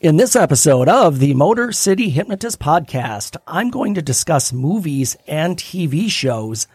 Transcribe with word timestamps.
In 0.00 0.18
this 0.18 0.36
episode 0.36 0.90
of 0.90 1.18
the 1.18 1.32
Motor 1.32 1.72
City 1.72 2.10
Hypnotist 2.10 2.58
podcast, 2.58 3.38
I'm 3.46 3.70
going 3.70 3.94
to 3.94 4.02
discuss 4.02 4.52
movies 4.52 5.16
and 5.26 5.56
TV 5.56 6.10
shows 6.10 6.66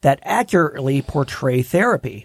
that 0.00 0.20
accurately 0.22 1.02
portray 1.02 1.60
therapy. 1.60 2.24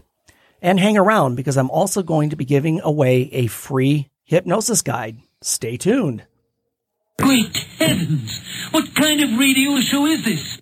And 0.62 0.80
hang 0.80 0.98
around 0.98 1.36
because 1.36 1.58
I'm 1.58 1.70
also 1.70 2.02
going 2.02 2.30
to 2.30 2.38
be 2.38 2.46
giving 2.46 2.80
away 2.80 3.24
a 3.34 3.48
free 3.48 4.08
hypnosis 4.24 4.82
guide. 4.82 5.18
Stay 5.42 5.76
tuned. 5.76 6.24
Great 7.20 7.58
heavens! 7.78 8.40
What 8.72 8.94
kind 8.94 9.20
of 9.22 9.40
radio 9.40 9.80
show 9.82 10.06
is 10.06 10.24
this? 10.24 10.62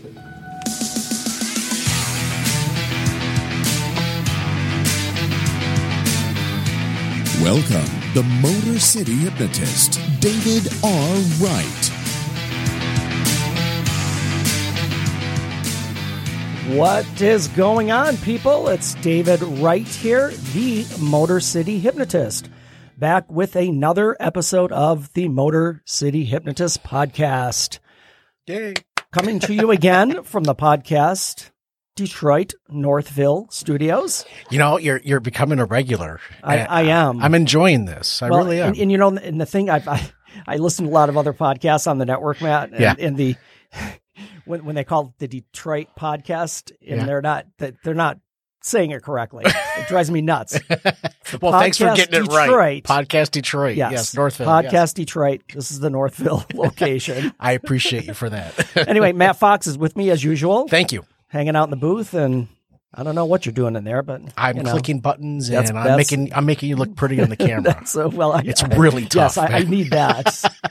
Welcome, 7.41 7.89
the 8.13 8.21
Motor 8.39 8.77
City 8.77 9.15
Hypnotist, 9.15 9.99
David 10.19 10.71
R. 10.83 11.15
Wright. 11.39 11.91
What 16.77 17.19
is 17.19 17.47
going 17.47 17.89
on, 17.89 18.17
people? 18.17 18.69
It's 18.69 18.93
David 18.93 19.41
Wright 19.41 19.87
here, 19.87 20.29
the 20.53 20.85
Motor 20.99 21.39
City 21.39 21.79
Hypnotist, 21.79 22.47
back 22.99 23.29
with 23.31 23.55
another 23.55 24.15
episode 24.19 24.71
of 24.71 25.11
the 25.13 25.27
Motor 25.27 25.81
City 25.83 26.25
Hypnotist 26.25 26.83
podcast. 26.83 27.79
Yay. 28.45 28.75
Coming 29.11 29.39
to 29.39 29.53
you 29.55 29.71
again 29.71 30.21
from 30.23 30.43
the 30.43 30.55
podcast 30.55 31.50
Detroit 31.95 32.53
Northville 32.69 33.47
studios. 33.51 34.25
You 34.49 34.59
know, 34.59 34.77
you're 34.77 35.01
you're 35.03 35.19
becoming 35.19 35.59
a 35.59 35.65
regular. 35.65 36.19
I, 36.43 36.59
I 36.59 36.81
am. 36.83 37.21
I'm 37.21 37.35
enjoying 37.35 37.85
this. 37.85 38.21
I 38.21 38.29
Well, 38.29 38.39
really 38.45 38.61
am. 38.61 38.69
And, 38.69 38.77
and 38.77 38.91
you 38.91 38.97
know, 38.97 39.09
and 39.09 39.39
the 39.41 39.45
thing 39.45 39.69
I've, 39.69 39.87
I 39.87 40.09
I 40.47 40.57
listen 40.57 40.85
to 40.85 40.91
a 40.91 40.93
lot 40.93 41.09
of 41.09 41.17
other 41.17 41.33
podcasts 41.33 41.87
on 41.89 41.97
the 41.97 42.05
network, 42.05 42.41
Matt. 42.41 42.71
And, 42.71 42.79
Yeah. 42.79 42.95
and 42.97 43.17
the 43.17 43.35
when 44.45 44.65
when 44.65 44.75
they 44.75 44.83
call 44.83 45.07
it 45.07 45.19
the 45.19 45.27
Detroit 45.27 45.87
podcast, 45.99 46.71
and 46.87 46.99
Yeah. 47.01 47.05
they're 47.05 47.21
not 47.21 47.45
that 47.59 47.75
they're 47.83 47.93
not 47.93 48.19
saying 48.63 48.91
it 48.91 49.01
correctly. 49.03 49.43
it 49.47 49.87
drives 49.87 50.11
me 50.11 50.21
nuts. 50.21 50.59
well, 51.41 51.51
thanks 51.51 51.77
for 51.79 51.93
getting 51.95 52.21
it 52.21 52.25
Detroit. 52.25 52.49
right. 52.51 52.83
Podcast 52.83 53.31
Detroit. 53.31 53.75
Yes, 53.75 53.91
Yes, 53.91 54.15
Northville. 54.15 54.45
podcast 54.47 54.71
yes. 54.71 54.93
Detroit. 54.93 55.41
This 55.53 55.71
is 55.71 55.79
the 55.79 55.89
Northville 55.89 56.45
location. 56.53 57.33
I 57.39 57.53
appreciate 57.53 58.05
you 58.05 58.13
for 58.13 58.29
that. 58.29 58.77
anyway, 58.87 59.13
Matt 59.13 59.37
Fox 59.37 59.65
is 59.65 59.79
with 59.79 59.97
me 59.97 60.11
as 60.11 60.23
usual, 60.23 60.67
Thank 60.67 60.91
you. 60.91 61.03
Hanging 61.31 61.55
out 61.55 61.63
in 61.63 61.69
the 61.71 61.75
booth, 61.77 62.13
and 62.13 62.47
I 62.93 63.03
don't 63.03 63.15
know 63.15 63.25
what 63.25 63.45
you're 63.45 63.53
doing 63.53 63.75
in 63.75 63.83
there, 63.83 64.03
but 64.03 64.21
I'm 64.37 64.57
you 64.57 64.63
know, 64.63 64.71
clicking 64.71 64.99
buttons 64.99 65.47
That's- 65.47 65.69
and 65.69 65.77
I'm 65.79 65.85
that's- 65.85 66.11
making 66.11 66.33
I'm 66.33 66.45
making 66.45 66.69
you 66.69 66.75
look 66.75 66.95
pretty 66.95 67.21
on 67.21 67.29
the 67.29 67.35
camera. 67.47 67.81
So 67.85 68.09
well. 68.09 68.33
I, 68.33 68.41
It's 68.45 68.63
I- 68.65 68.67
really 68.75 69.03
Yes, 69.13 69.35
tough, 69.35 69.37
I, 69.49 69.57
I 69.57 69.63
need 69.63 69.89
that. 69.91 70.43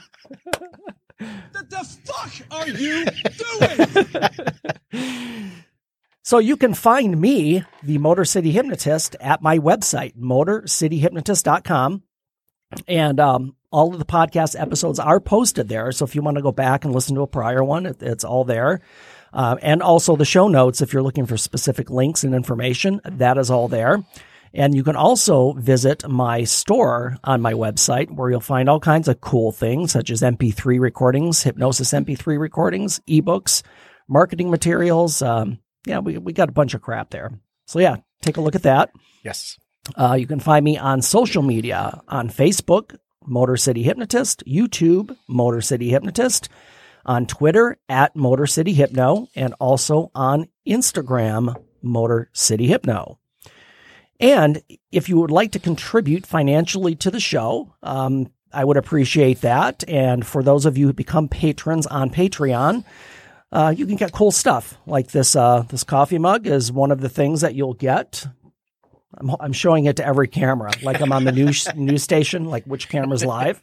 What 1.51 1.69
the 1.69 1.97
fuck 2.03 2.31
are 2.51 2.67
you 2.67 3.05
doing? 4.91 5.51
So 6.23 6.39
you 6.39 6.57
can 6.57 6.73
find 6.73 7.19
me, 7.19 7.63
the 7.83 7.97
Motor 7.99 8.25
City 8.25 8.51
Hypnotist, 8.51 9.15
at 9.19 9.41
my 9.41 9.59
website, 9.59 10.15
motorcityhypnotist.com. 10.17 12.03
And 12.87 13.19
um, 13.19 13.55
all 13.71 13.91
of 13.93 13.99
the 13.99 14.05
podcast 14.05 14.59
episodes 14.59 14.97
are 14.99 15.19
posted 15.19 15.67
there. 15.69 15.91
So 15.91 16.05
if 16.05 16.15
you 16.15 16.21
want 16.21 16.37
to 16.37 16.43
go 16.43 16.51
back 16.51 16.85
and 16.85 16.93
listen 16.93 17.15
to 17.15 17.21
a 17.21 17.27
prior 17.27 17.63
one, 17.63 17.85
it, 17.85 18.01
it's 18.01 18.23
all 18.23 18.43
there. 18.45 18.81
Uh, 19.33 19.55
and 19.61 19.81
also 19.81 20.15
the 20.15 20.25
show 20.25 20.47
notes, 20.47 20.81
if 20.81 20.93
you're 20.93 21.03
looking 21.03 21.25
for 21.25 21.37
specific 21.37 21.89
links 21.89 22.23
and 22.23 22.35
information, 22.35 22.99
that 23.05 23.37
is 23.37 23.49
all 23.49 23.67
there. 23.67 24.03
And 24.53 24.75
you 24.75 24.83
can 24.83 24.97
also 24.97 25.53
visit 25.53 26.07
my 26.09 26.43
store 26.43 27.17
on 27.23 27.41
my 27.41 27.53
website 27.53 28.11
where 28.11 28.29
you'll 28.29 28.41
find 28.41 28.67
all 28.67 28.81
kinds 28.81 29.07
of 29.07 29.21
cool 29.21 29.51
things 29.51 29.93
such 29.93 30.09
as 30.09 30.21
MP3 30.21 30.79
recordings, 30.79 31.43
hypnosis 31.43 31.91
MP3 31.91 32.37
recordings, 32.37 32.99
ebooks, 33.07 33.63
marketing 34.09 34.49
materials. 34.49 35.21
Um, 35.21 35.59
yeah, 35.85 35.99
we, 35.99 36.17
we 36.17 36.33
got 36.33 36.49
a 36.49 36.53
bunch 36.53 36.73
of 36.73 36.81
crap 36.81 37.11
there. 37.11 37.31
So 37.65 37.79
yeah, 37.79 37.97
take 38.21 38.37
a 38.37 38.41
look 38.41 38.55
at 38.55 38.63
that. 38.63 38.91
yes. 39.23 39.57
Uh, 39.95 40.13
you 40.13 40.27
can 40.27 40.39
find 40.39 40.63
me 40.63 40.77
on 40.77 41.01
social 41.01 41.41
media 41.41 42.01
on 42.07 42.29
Facebook, 42.29 42.97
Motor 43.25 43.57
City 43.57 43.81
Hypnotist, 43.81 44.43
YouTube, 44.45 45.15
Motor 45.27 45.61
City 45.61 45.89
Hypnotist, 45.89 46.49
on 47.05 47.25
Twitter 47.25 47.77
at 47.89 48.15
Motor 48.15 48.47
City 48.47 48.73
Hypno, 48.73 49.27
and 49.35 49.53
also 49.59 50.11
on 50.15 50.47
Instagram, 50.67 51.55
Motor 51.81 52.29
City 52.33 52.67
Hypno. 52.67 53.19
And 54.19 54.61
if 54.91 55.09
you 55.09 55.17
would 55.19 55.31
like 55.31 55.53
to 55.53 55.59
contribute 55.59 56.27
financially 56.27 56.95
to 56.97 57.09
the 57.09 57.19
show, 57.19 57.73
um, 57.81 58.31
I 58.53 58.63
would 58.63 58.77
appreciate 58.77 59.41
that. 59.41 59.83
And 59.87 60.25
for 60.25 60.43
those 60.43 60.65
of 60.65 60.77
you 60.77 60.87
who 60.87 60.93
become 60.93 61.27
patrons 61.27 61.87
on 61.87 62.11
Patreon, 62.11 62.83
uh, 63.51 63.73
you 63.75 63.85
can 63.85 63.95
get 63.95 64.11
cool 64.11 64.31
stuff 64.31 64.77
like 64.85 65.07
this. 65.07 65.35
Uh, 65.35 65.63
this 65.69 65.83
coffee 65.83 66.19
mug 66.19 66.47
is 66.47 66.71
one 66.71 66.91
of 66.91 67.01
the 67.01 67.09
things 67.09 67.41
that 67.41 67.55
you'll 67.55 67.73
get. 67.73 68.27
I'm, 69.17 69.35
I'm 69.39 69.53
showing 69.53 69.85
it 69.85 69.97
to 69.97 70.05
every 70.05 70.27
camera, 70.27 70.71
like 70.83 71.01
I'm 71.01 71.11
on 71.11 71.25
the 71.25 71.31
news 71.31 71.67
news 71.75 72.03
station, 72.03 72.45
like 72.45 72.63
which 72.65 72.87
camera's 72.89 73.25
live. 73.25 73.59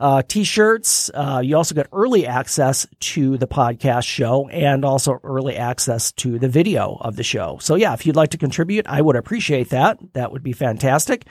Uh, 0.00 0.22
t-shirts. 0.26 1.10
Uh, 1.14 1.40
you 1.44 1.56
also 1.56 1.74
get 1.74 1.86
early 1.92 2.26
access 2.26 2.86
to 3.00 3.38
the 3.38 3.46
podcast 3.46 4.06
show 4.06 4.48
and 4.48 4.84
also 4.84 5.20
early 5.22 5.56
access 5.56 6.12
to 6.12 6.38
the 6.38 6.48
video 6.48 6.98
of 7.00 7.16
the 7.16 7.22
show. 7.22 7.58
So 7.60 7.76
yeah, 7.76 7.94
if 7.94 8.04
you'd 8.04 8.16
like 8.16 8.30
to 8.30 8.38
contribute, 8.38 8.86
I 8.86 9.00
would 9.00 9.16
appreciate 9.16 9.70
that. 9.70 9.98
That 10.14 10.32
would 10.32 10.42
be 10.42 10.52
fantastic. 10.52 11.26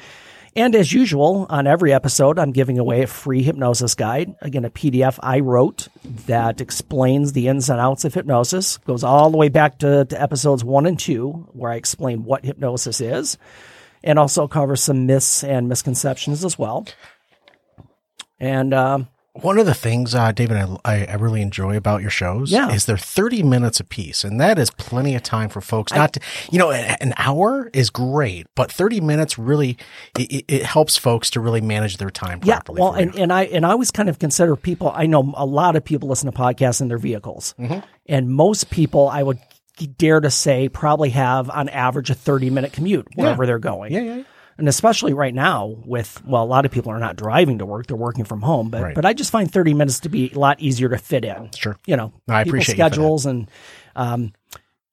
And 0.56 0.76
as 0.76 0.94
usual, 0.94 1.48
on 1.50 1.66
every 1.66 1.92
episode, 1.92 2.38
I'm 2.38 2.52
giving 2.52 2.78
away 2.78 3.02
a 3.02 3.08
free 3.08 3.42
hypnosis 3.42 3.96
guide. 3.96 4.36
Again, 4.40 4.66
a 4.66 4.70
PDF 4.70 5.18
I 5.24 5.40
wrote 5.40 5.88
that 6.28 6.62
explains 6.62 7.34
the 7.34 7.48
ins 7.48 7.72
and 7.72 7.80
outs 7.80 8.06
of 8.06 8.14
hypnosis. 8.14 8.78
Goes 8.78 9.04
all 9.04 9.32
the 9.32 9.38
way 9.38 9.50
back 9.50 9.80
to, 9.80 10.06
to 10.06 10.22
episodes 10.22 10.64
one 10.64 10.86
and 10.86 11.00
two, 11.00 11.48
where 11.54 11.72
I 11.72 11.76
explain 11.76 12.24
what 12.24 12.46
hypnosis 12.46 13.02
is, 13.02 13.40
and 14.04 14.20
also 14.20 14.48
covers 14.48 14.84
some 14.84 15.08
myths 15.08 15.44
and 15.44 15.68
misconceptions 15.68 16.46
as 16.46 16.60
well. 16.60 16.86
And 18.44 18.74
um, 18.74 19.08
One 19.34 19.58
of 19.58 19.66
the 19.66 19.74
things, 19.74 20.14
uh, 20.14 20.32
David, 20.32 20.58
I, 20.58 20.78
I, 20.86 21.06
I 21.06 21.14
really 21.16 21.42
enjoy 21.42 21.76
about 21.78 22.02
your 22.02 22.10
shows 22.12 22.52
Yeah. 22.52 22.72
is 22.72 22.86
they're 22.86 22.98
30 22.98 23.42
minutes 23.44 23.80
a 23.80 23.84
piece. 23.84 24.24
And 24.24 24.40
that 24.42 24.60
is 24.60 24.70
plenty 24.72 25.16
of 25.16 25.24
time 25.24 25.50
for 25.50 25.62
folks 25.62 25.92
not 25.94 26.14
to, 26.14 26.20
you 26.52 26.60
know, 26.60 26.72
an 26.72 27.14
hour 27.18 27.70
is 27.74 27.90
great, 27.90 28.46
but 28.56 28.72
30 28.72 29.02
minutes 29.02 29.40
really, 29.40 29.78
it, 30.20 30.46
it- 30.48 30.64
helps 30.64 30.98
folks 30.98 31.30
to 31.32 31.40
really 31.40 31.62
manage 31.62 31.98
their 31.98 32.10
time 32.12 32.42
yeah, 32.44 32.56
properly. 32.60 32.82
well, 32.82 32.94
and, 32.94 33.16
and 33.16 33.32
I 33.34 33.44
and 33.46 33.66
I 33.66 33.72
always 33.72 33.92
kind 33.92 34.10
of 34.10 34.20
consider 34.20 34.56
people. 34.56 34.92
I 34.94 35.06
know 35.08 35.34
a 35.36 35.46
lot 35.46 35.76
of 35.76 35.84
people 35.84 36.10
listen 36.10 36.32
to 36.32 36.38
podcasts 36.38 36.82
in 36.82 36.88
their 36.90 36.98
vehicles, 37.00 37.56
Mm-hmm. 37.60 37.80
and 38.08 38.30
most 38.30 38.70
people, 38.70 39.08
I 39.08 39.24
would 39.24 39.40
dare 39.98 40.20
to 40.20 40.30
say, 40.30 40.70
probably 40.70 41.10
have 41.10 41.50
on 41.50 41.70
average 41.70 42.10
a 42.12 42.14
thirty 42.14 42.50
minute 42.50 42.74
commute 42.74 43.08
wherever 43.16 43.46
they're 43.46 43.58
going. 43.60 43.92
yeah, 43.94 44.02
yeah, 44.02 44.16
yeah. 44.18 44.24
And 44.58 44.68
especially 44.68 45.14
right 45.14 45.34
now 45.34 45.76
with 45.86 46.24
well 46.26 46.44
a 46.44 46.46
lot 46.46 46.66
of 46.66 46.72
people 46.72 46.92
are 46.92 47.00
not 47.00 47.16
driving 47.16 47.58
to 47.60 47.66
work 47.66 47.88
they're 47.88 47.98
working 47.98 48.24
from 48.26 48.42
home 48.42 48.70
but 48.70 48.82
Right. 48.84 48.96
but 48.96 49.06
i 49.06 49.14
just 49.14 49.32
find 49.32 49.52
30 49.52 49.74
minutes 49.74 50.00
to 50.02 50.10
be 50.10 50.32
a 50.34 50.38
lot 50.40 50.60
easier 50.60 50.90
to 50.90 50.98
fit 50.98 51.26
in 51.26 51.50
Sure. 51.56 51.78
you 51.86 51.96
know 51.98 52.14
No, 52.28 52.34
I 52.36 52.42
appreciate 52.42 52.74
you 52.78 52.84
for 52.84 52.90
that. 52.90 52.94
schedules 52.94 53.26
and 53.26 53.50
um 53.96 54.34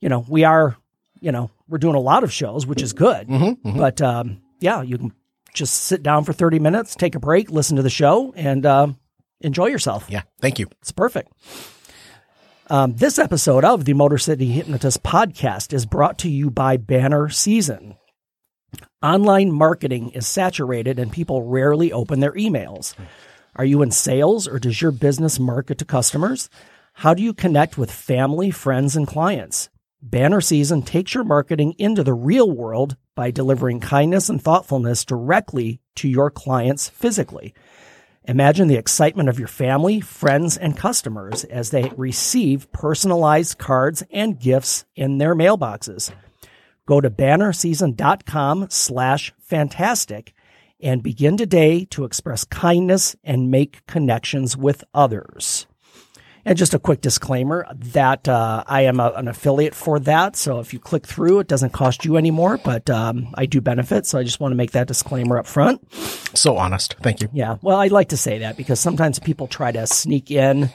you 0.00 0.08
know 0.08 0.24
we 0.28 0.44
are 0.44 0.76
you 1.20 1.32
know 1.32 1.50
we're 1.68 1.78
doing 1.78 1.94
a 1.96 2.00
lot 2.00 2.24
of 2.24 2.32
shows 2.32 2.66
which 2.66 2.82
is 2.82 2.92
good 2.92 3.28
Mm-hmm, 3.28 3.76
but 3.78 4.00
um 4.00 4.40
yeah 4.60 4.82
you 4.82 4.96
can 4.98 5.12
just 5.52 5.74
sit 5.74 6.02
down 6.02 6.24
for 6.24 6.32
30 6.32 6.58
minutes 6.58 6.94
take 6.94 7.14
a 7.14 7.20
break 7.20 7.50
listen 7.50 7.76
to 7.76 7.82
the 7.82 7.90
show 7.90 8.32
and 8.36 8.64
um 8.66 8.96
enjoy 9.40 9.66
yourself 9.66 10.06
Yeah. 10.08 10.22
Thank 10.40 10.58
you. 10.58 10.66
it's 10.80 10.92
perfect. 10.92 11.32
Um, 12.68 12.94
this 12.94 13.18
episode 13.18 13.64
of 13.64 13.84
the 13.84 13.94
Motor 13.94 14.18
City 14.18 14.46
Hypnotist 14.52 15.02
podcast 15.02 15.72
is 15.72 15.86
brought 15.86 16.18
to 16.18 16.28
you 16.30 16.50
by 16.50 16.76
Banner 16.76 17.28
Season. 17.28 17.96
Online 19.02 19.50
marketing 19.50 20.10
is 20.10 20.26
saturated 20.26 20.98
and 20.98 21.10
people 21.10 21.42
rarely 21.42 21.90
open 21.90 22.20
their 22.20 22.34
emails. 22.34 22.94
Are 23.56 23.64
you 23.64 23.80
in 23.80 23.90
sales 23.92 24.46
or 24.46 24.58
does 24.58 24.82
your 24.82 24.90
business 24.90 25.38
market 25.40 25.78
to 25.78 25.86
customers? 25.86 26.50
How 26.92 27.14
do 27.14 27.22
you 27.22 27.32
connect 27.32 27.78
with 27.78 27.90
family, 27.90 28.50
friends, 28.50 28.96
and 28.96 29.08
clients? 29.08 29.70
Banner 30.02 30.42
Season 30.42 30.82
takes 30.82 31.14
your 31.14 31.24
marketing 31.24 31.76
into 31.78 32.04
the 32.04 32.12
real 32.12 32.50
world 32.50 32.98
by 33.14 33.30
delivering 33.30 33.80
kindness 33.80 34.28
and 34.28 34.42
thoughtfulness 34.42 35.06
directly 35.06 35.80
to 35.94 36.06
your 36.06 36.30
clients 36.30 36.90
physically. 36.90 37.54
Imagine 38.24 38.68
the 38.68 38.76
excitement 38.76 39.30
of 39.30 39.38
your 39.38 39.48
family, 39.48 40.02
friends, 40.02 40.58
and 40.58 40.76
customers 40.76 41.44
as 41.44 41.70
they 41.70 41.90
receive 41.96 42.70
personalized 42.70 43.56
cards 43.56 44.02
and 44.10 44.38
gifts 44.38 44.84
in 44.94 45.16
their 45.16 45.34
mailboxes. 45.34 46.12
Go 46.90 47.00
to 47.00 47.08
bannerseason.com 47.08 48.66
slash 48.68 49.32
fantastic 49.38 50.34
and 50.80 51.04
begin 51.04 51.36
today 51.36 51.84
to 51.84 52.02
express 52.02 52.42
kindness 52.42 53.14
and 53.22 53.48
make 53.48 53.86
connections 53.86 54.56
with 54.56 54.82
others. 54.92 55.68
And 56.44 56.58
just 56.58 56.74
a 56.74 56.80
quick 56.80 57.00
disclaimer 57.00 57.64
that 57.76 58.28
uh, 58.28 58.64
I 58.66 58.82
am 58.86 58.98
a, 58.98 59.12
an 59.14 59.28
affiliate 59.28 59.76
for 59.76 60.00
that. 60.00 60.34
So 60.34 60.58
if 60.58 60.72
you 60.72 60.80
click 60.80 61.06
through, 61.06 61.38
it 61.38 61.46
doesn't 61.46 61.72
cost 61.72 62.04
you 62.04 62.16
anymore, 62.16 62.58
but 62.64 62.90
um, 62.90 63.32
I 63.34 63.46
do 63.46 63.60
benefit. 63.60 64.04
So 64.04 64.18
I 64.18 64.24
just 64.24 64.40
want 64.40 64.50
to 64.50 64.56
make 64.56 64.72
that 64.72 64.88
disclaimer 64.88 65.38
up 65.38 65.46
front. 65.46 65.80
So 66.36 66.56
honest. 66.56 66.96
Thank 67.02 67.20
you. 67.20 67.28
Yeah. 67.32 67.58
Well, 67.62 67.78
I 67.78 67.86
like 67.86 68.08
to 68.08 68.16
say 68.16 68.38
that 68.38 68.56
because 68.56 68.80
sometimes 68.80 69.20
people 69.20 69.46
try 69.46 69.70
to 69.70 69.86
sneak 69.86 70.32
in 70.32 70.70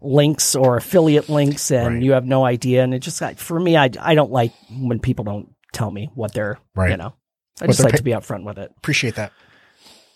links 0.00 0.54
or 0.54 0.76
affiliate 0.76 1.28
links 1.28 1.70
and 1.70 1.94
Right. 1.94 2.02
you 2.02 2.12
have 2.12 2.24
no 2.24 2.44
idea. 2.44 2.84
And 2.84 2.94
it 2.94 3.00
just, 3.00 3.22
for 3.36 3.58
me, 3.58 3.76
I, 3.76 3.90
I 4.00 4.14
don't 4.14 4.30
like 4.30 4.52
when 4.70 4.98
people 5.00 5.24
don't 5.24 5.52
tell 5.72 5.90
me 5.90 6.10
what 6.14 6.32
they're, 6.34 6.58
Right. 6.74 6.90
you 6.90 6.96
know, 6.96 7.14
I 7.60 7.64
What 7.64 7.68
just 7.68 7.80
like 7.80 7.92
pay- 7.92 7.96
to 7.98 8.02
be 8.04 8.12
upfront 8.12 8.44
with 8.44 8.58
it. 8.58 8.70
Appreciate 8.78 9.16
that. 9.16 9.32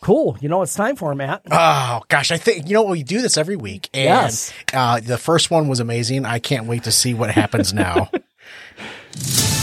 Cool. 0.01 0.37
You 0.41 0.49
know 0.49 0.63
it's 0.63 0.75
time 0.75 0.97
for, 0.97 1.15
Matt? 1.15 1.43
Oh 1.49 2.03
gosh, 2.09 2.33
I 2.33 2.37
think 2.37 2.67
you 2.67 2.75
know 2.75 2.83
we 2.83 3.05
do 3.05 3.21
this 3.23 3.37
every 3.39 3.55
week, 3.55 3.89
and 3.95 4.05
Yes. 4.05 4.53
uh, 4.75 4.99
the 4.99 5.17
first 5.17 5.49
one 5.51 5.69
was 5.69 5.79
amazing. 5.79 6.25
I 6.25 6.41
can't 6.41 6.67
wait 6.67 6.83
to 6.85 6.91
see 6.93 7.15
what 7.15 7.31
happens 7.31 7.73
now. 7.73 8.11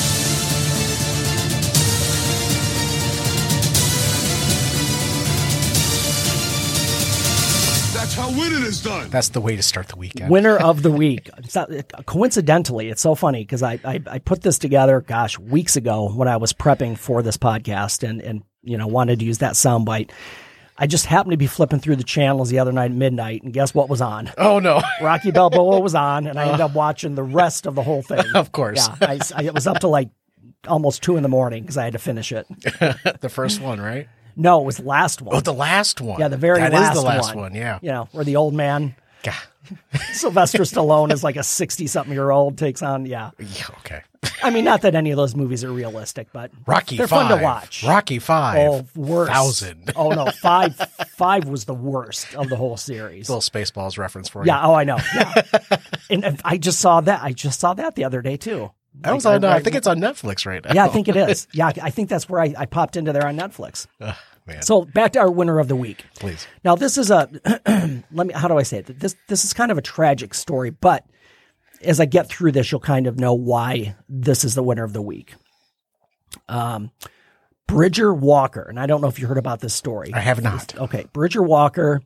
That's 8.30 8.42
how 8.42 8.50
winning 8.50 8.64
is 8.68 8.84
done. 8.84 9.10
That's 9.10 9.30
the 9.30 9.42
way 9.42 9.56
to 9.56 9.64
start 9.64 9.88
the 9.88 9.96
weekend. 9.96 10.30
winner 10.30 10.58
of 10.70 10.81
the 10.84 10.92
week. 10.92 11.30
It's 11.38 11.56
not, 11.56 11.70
coincidentally, 12.06 12.90
it's 12.90 13.02
so 13.02 13.16
funny 13.16 13.44
because 13.44 13.64
I, 13.64 13.80
I 13.84 14.02
I 14.08 14.20
put 14.20 14.42
this 14.42 14.58
together, 14.60 15.02
gosh, 15.02 15.38
weeks 15.40 15.76
ago 15.76 16.10
when 16.14 16.28
I 16.28 16.38
was 16.38 16.54
prepping 16.54 16.98
for 16.98 17.22
this 17.22 17.38
podcast 17.38 18.08
and 18.08 18.22
and 18.22 18.44
you 18.64 18.78
know 18.78 18.88
wanted 18.88 19.20
to 19.20 19.26
use 19.26 19.40
that 19.40 19.54
soundbite. 19.54 20.12
I 20.81 20.88
just 20.88 21.08
happened 21.08 21.31
to 21.31 21.38
be 21.38 21.48
flipping 21.48 21.80
through 21.81 21.98
the 21.98 22.06
channels 22.06 22.50
the 22.50 22.60
other 22.60 22.72
night 22.72 22.92
at 22.92 22.96
midnight, 22.98 23.44
and 23.44 23.52
guess 23.54 23.74
what 23.74 23.90
was 23.90 24.00
on? 24.02 24.31
oh 24.38 24.60
no, 24.60 24.81
Rocky 25.02 25.31
Balboa 25.31 25.80
was 25.81 25.94
on, 25.96 26.26
and 26.28 26.40
I 26.40 26.46
ended 26.46 26.62
up 26.62 26.72
uh. 26.72 26.74
watching 26.76 27.16
the 27.16 27.24
rest 27.24 27.66
of 27.66 27.76
the 27.76 27.84
whole 27.84 28.02
thing. 28.02 28.24
Of 28.36 28.52
course. 28.52 28.88
yeah. 29.02 29.08
I, 29.10 29.20
I- 29.36 29.44
it 29.44 29.54
was 29.54 29.68
up 29.68 29.80
to 29.80 29.88
like 29.88 30.10
almost 30.68 31.02
two 31.04 31.18
in 31.18 31.24
the 31.24 31.30
morning 31.30 31.64
because 31.64 31.78
I 31.78 31.84
had 31.86 31.94
to 31.94 32.00
finish 32.00 32.31
it. 32.31 32.46
the 33.22 33.30
first 33.30 33.60
one, 33.62 33.80
right? 33.81 34.08
No, 34.40 34.62
it 34.62 34.66
was 34.66 34.78
the 34.78 34.84
last 34.84 35.22
one. 35.22 35.36
Oh, 35.36 35.42
the 35.42 35.54
last 35.54 36.00
one. 36.02 36.20
yeah, 36.20 36.30
the 36.30 36.38
very 36.38 36.60
That 36.60 36.74
is 36.74 36.80
last 36.80 36.94
the 36.96 37.02
last 37.02 37.36
one. 37.36 37.52
one. 37.52 37.56
Yeah. 37.56 37.80
you 37.82 37.92
know 37.92 38.08
where 38.14 38.24
the 38.24 38.38
old 38.38 38.54
man 38.54 38.96
God. 39.24 39.36
Sylvester 40.14 40.60
Stallone 40.60 41.12
is 41.12 41.24
like 41.24 41.36
a 41.36 41.44
sixty-something 41.44 42.14
year 42.14 42.32
old 42.32 42.58
takes 42.58 42.82
on. 42.82 43.06
Yeah, 43.06 43.32
Yeah, 43.38 43.66
Okay. 43.80 44.02
I 44.44 44.50
mean, 44.50 44.66
not 44.66 44.82
that 44.82 44.96
any 44.96 45.12
of 45.12 45.18
those 45.18 45.36
movies 45.36 45.64
are 45.64 45.72
realistic, 45.72 46.28
but 46.34 46.52
Rocky. 46.66 46.98
they're 46.98 47.08
five. 47.08 47.28
fun 47.30 47.38
to 47.38 47.44
watch. 47.44 47.84
Rocky 47.86 48.20
Five. 48.20 48.58
oh, 48.58 48.86
worst. 48.96 49.32
Thousand. 49.32 49.92
Oh 49.96 50.10
no, 50.12 50.26
five. 50.42 50.76
five 51.18 51.46
was 51.48 51.66
the 51.66 51.74
worst 51.74 52.34
of 52.36 52.50
the 52.50 52.56
whole 52.56 52.78
series. 52.78 53.30
Little 53.30 53.42
Spaceballs 53.42 53.98
reference 53.98 54.28
for 54.30 54.42
you. 54.44 54.48
Yeah. 54.48 54.66
Oh, 54.66 54.74
I 54.74 54.84
know. 54.86 54.98
Yeah. 55.14 55.44
and 56.10 56.42
I 56.46 56.58
just 56.58 56.80
saw 56.80 57.02
that. 57.02 57.22
I 57.22 57.32
just 57.34 57.60
saw 57.60 57.74
that 57.76 57.96
the 57.96 58.06
other 58.06 58.22
day 58.22 58.38
too. 58.38 58.72
That 59.02 59.14
was 59.14 59.26
on, 59.26 59.44
uh, 59.46 59.48
I- 59.50 59.56
I 59.58 59.60
think 59.62 59.76
it's 59.78 59.88
on 59.88 60.00
Netflix 60.00 60.46
right 60.46 60.64
now. 60.66 60.74
Yeah, 60.74 60.86
I 60.86 60.90
think 60.90 61.08
it 61.08 61.16
is. 61.16 61.48
Yeah, 61.54 61.72
I 61.82 61.90
think 61.90 62.10
that's 62.10 62.28
where 62.28 62.42
I, 62.42 62.54
I 62.58 62.66
popped 62.66 62.98
into 62.98 63.14
there 63.14 63.26
on 63.28 63.38
Netflix. 63.38 63.88
Man. 64.50 64.62
So 64.62 64.86
back 64.86 65.13
to 65.13 65.19
our 65.19 65.31
winner 65.31 65.60
of 65.60 65.68
the 65.68 65.75
week. 65.75 66.06
Please. 66.16 66.48
Now 66.63 66.75
this 66.75 66.98
is 66.98 67.12
a 67.12 67.30
let 68.12 68.28
me 68.28 68.34
how 68.34 68.48
do 68.48 68.57
I 68.57 68.63
say 68.63 68.80
it? 68.80 69.00
This 69.00 69.16
this 69.28 69.46
is 69.46 69.54
kind 69.54 69.72
of 69.72 69.78
a 69.78 69.81
tragic 69.81 70.34
story, 70.34 70.69
but 70.69 71.06
as 71.81 72.00
I 72.00 72.06
get 72.06 72.28
through 72.28 72.51
this, 72.51 72.72
you'll 72.72 72.81
kind 72.81 73.07
of 73.07 73.19
know 73.19 73.34
why 73.34 73.96
this 74.10 74.44
is 74.44 74.56
the 74.56 74.63
winner 74.63 74.84
of 74.84 74.94
the 74.94 75.01
week. 75.01 75.36
Um, 76.48 76.92
Bridger 77.68 78.13
Walker, 78.13 78.63
and 78.63 78.80
I 78.80 78.86
don't 78.86 79.01
know 79.01 79.07
if 79.07 79.19
you 79.19 79.28
heard 79.28 79.38
about 79.38 79.60
this 79.60 79.74
story. 79.74 80.12
I 80.13 80.19
have 80.19 80.42
not. 80.42 80.75
Okay, 80.78 81.06
Bridger 81.13 81.44
Walker 81.44 82.02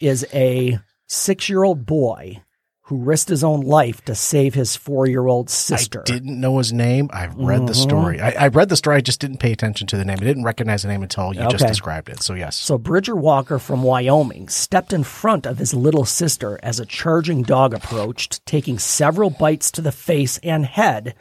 is 0.00 0.26
a 0.32 0.78
six-year-old 1.08 1.84
boy 1.84 2.40
who 2.86 2.98
risked 2.98 3.28
his 3.28 3.44
own 3.44 3.60
life 3.60 4.04
to 4.04 4.14
save 4.14 4.54
his 4.54 4.74
four-year-old 4.76 5.48
sister. 5.48 6.00
I 6.00 6.04
didn't 6.04 6.40
know 6.40 6.58
his 6.58 6.72
name. 6.72 7.08
I've 7.12 7.34
read 7.36 7.60
the 7.66 7.72
Mm-hmm. 7.72 7.82
story. 7.82 8.20
I, 8.20 8.30
I 8.32 8.48
read 8.48 8.68
the 8.68 8.76
story. 8.76 8.96
I 8.96 9.00
just 9.00 9.20
didn't 9.20 9.38
pay 9.38 9.52
attention 9.52 9.86
to 9.86 9.96
the 9.96 10.04
name. 10.04 10.18
I 10.20 10.24
didn't 10.24 10.42
recognize 10.44 10.82
the 10.82 10.88
name 10.88 11.02
until 11.02 11.32
you 11.32 11.48
just 11.48 11.66
described 11.66 12.08
it. 12.08 12.22
So 12.22 12.34
yes. 12.34 12.56
So 12.56 12.78
Bridger 12.78 13.14
Walker 13.14 13.58
from 13.60 13.82
Wyoming 13.84 14.48
stepped 14.48 14.92
in 14.92 15.04
front 15.04 15.46
of 15.46 15.58
his 15.58 15.72
little 15.72 16.04
sister 16.04 16.58
as 16.62 16.80
a 16.80 16.84
charging 16.86 17.42
dog 17.42 17.72
approached, 17.72 18.44
taking 18.46 18.78
several 18.80 19.30
bites 19.30 19.70
to 19.72 19.80
the 19.80 19.92
face 19.92 20.38
and 20.42 20.66
head, 20.66 21.14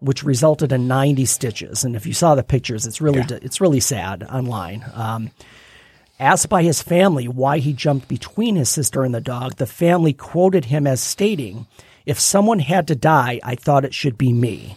which 0.00 0.22
resulted 0.22 0.70
in 0.70 0.86
90 0.86 1.24
stitches. 1.24 1.82
And 1.82 1.96
if 1.96 2.04
you 2.06 2.12
saw 2.12 2.34
the 2.34 2.44
pictures, 2.44 2.86
it's 2.86 3.00
really 3.00 3.24
it's 3.42 3.60
really 3.60 3.80
sad 3.80 4.22
online. 4.24 4.84
Um, 4.92 5.30
asked 6.18 6.48
by 6.48 6.62
his 6.62 6.82
family 6.82 7.28
why 7.28 7.58
he 7.58 7.72
jumped 7.72 8.08
between 8.08 8.56
his 8.56 8.68
sister 8.68 9.04
and 9.04 9.14
the 9.14 9.20
dog, 9.20 9.56
the 9.56 9.66
family 9.66 10.12
quoted 10.12 10.66
him 10.66 10.86
as 10.86 11.00
stating, 11.00 11.66
"If 12.04 12.18
someone 12.18 12.58
had 12.60 12.86
to 12.88 12.94
die, 12.94 13.40
I 13.42 13.54
thought 13.54 13.84
it 13.84 13.94
should 13.94 14.16
be 14.16 14.32
me." 14.32 14.76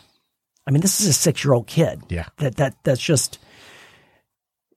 I 0.67 0.71
mean, 0.71 0.81
this 0.81 1.01
is 1.01 1.07
a 1.07 1.13
six-year-old 1.13 1.67
kid. 1.67 2.01
Yeah. 2.09 2.25
that 2.37 2.57
that 2.57 2.75
that's 2.83 3.01
just 3.01 3.39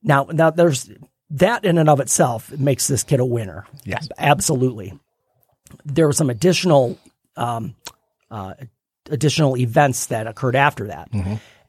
now, 0.02 0.26
now 0.32 0.50
there's 0.50 0.90
that 1.30 1.64
in 1.64 1.78
and 1.78 1.88
of 1.88 2.00
itself 2.00 2.50
makes 2.58 2.88
this 2.88 3.02
kid 3.02 3.20
a 3.20 3.24
winner. 3.24 3.66
Yes. 3.84 4.08
absolutely. 4.18 4.98
There 5.84 6.06
were 6.06 6.12
some 6.12 6.30
additional, 6.30 6.98
um, 7.36 7.74
uh, 8.30 8.54
additional 9.10 9.56
events 9.56 10.06
that 10.06 10.26
occurred 10.26 10.56
after 10.56 10.88
that. 10.88 11.08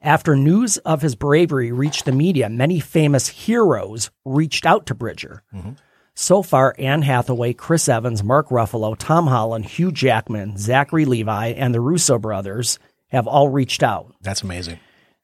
After 0.04 0.36
news 0.36 0.76
of 0.76 1.00
his 1.00 1.14
bravery 1.14 1.72
reached 1.72 2.04
the 2.04 2.12
media, 2.12 2.50
many 2.50 2.78
famous 2.78 3.26
heroes 3.26 4.10
reached 4.26 4.66
out 4.66 4.84
to 4.86 4.94
Bridger. 4.94 5.42
Mm-hmm. 5.54 5.70
So 6.14 6.42
far, 6.42 6.74
Anne 6.78 7.00
Hathaway, 7.00 7.54
Chris 7.54 7.88
Evans, 7.88 8.22
Mark 8.22 8.50
Ruffalo, 8.50 8.96
Tom 8.98 9.26
Holland, 9.26 9.64
Hugh 9.64 9.90
Jackman, 9.90 10.58
Zachary 10.58 11.06
Levi, 11.06 11.48
and 11.48 11.74
the 11.74 11.80
Russo 11.80 12.18
brothers 12.18 12.78
have 13.08 13.26
all 13.26 13.48
reached 13.48 13.82
out. 13.82 14.14
That's 14.20 14.42
amazing. 14.42 14.78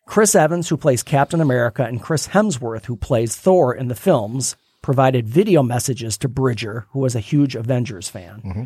Chris 0.07 0.35
Evans, 0.35 0.71
who 0.71 0.79
plays 0.79 1.03
Captain 1.03 1.43
America, 1.43 1.85
and 1.85 2.03
Chris 2.03 2.29
Hemsworth, 2.29 2.87
who 2.87 2.97
plays 2.97 3.37
Thor 3.37 3.75
in 3.75 3.89
the 3.89 3.95
films, 3.95 4.57
provided 4.81 5.29
video 5.29 5.63
messages 5.63 6.17
to 6.19 6.29
Bridger, 6.29 6.87
who 6.93 7.01
was 7.01 7.15
a 7.15 7.21
huge 7.21 7.55
Avengers 7.55 8.09
fan. 8.09 8.41
Mm-hmm. 8.43 8.65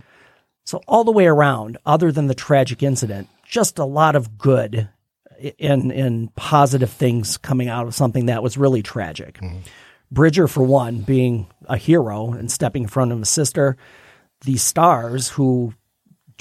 So, 0.62 0.80
all 0.86 1.02
the 1.02 1.10
way 1.10 1.26
around, 1.26 1.76
other 1.84 2.12
than 2.12 2.28
the 2.28 2.36
tragic 2.36 2.84
incident, 2.84 3.28
just 3.44 3.80
a 3.80 3.84
lot 3.84 4.14
of 4.14 4.38
good 4.38 4.88
in, 5.58 5.90
in 5.90 6.28
positive 6.36 6.90
things 6.90 7.36
coming 7.36 7.68
out 7.68 7.86
of 7.86 7.94
something 7.94 8.26
that 8.26 8.42
was 8.42 8.56
really 8.56 8.82
tragic. 8.82 9.38
Mm-hmm. 9.38 9.58
Bridger, 10.10 10.46
for 10.46 10.62
one, 10.62 10.98
being 10.98 11.46
a 11.66 11.76
hero 11.76 12.32
and 12.32 12.50
stepping 12.50 12.84
in 12.84 12.88
front 12.88 13.12
of 13.12 13.18
his 13.18 13.28
sister, 13.28 13.76
the 14.44 14.56
stars 14.56 15.28
who 15.28 15.74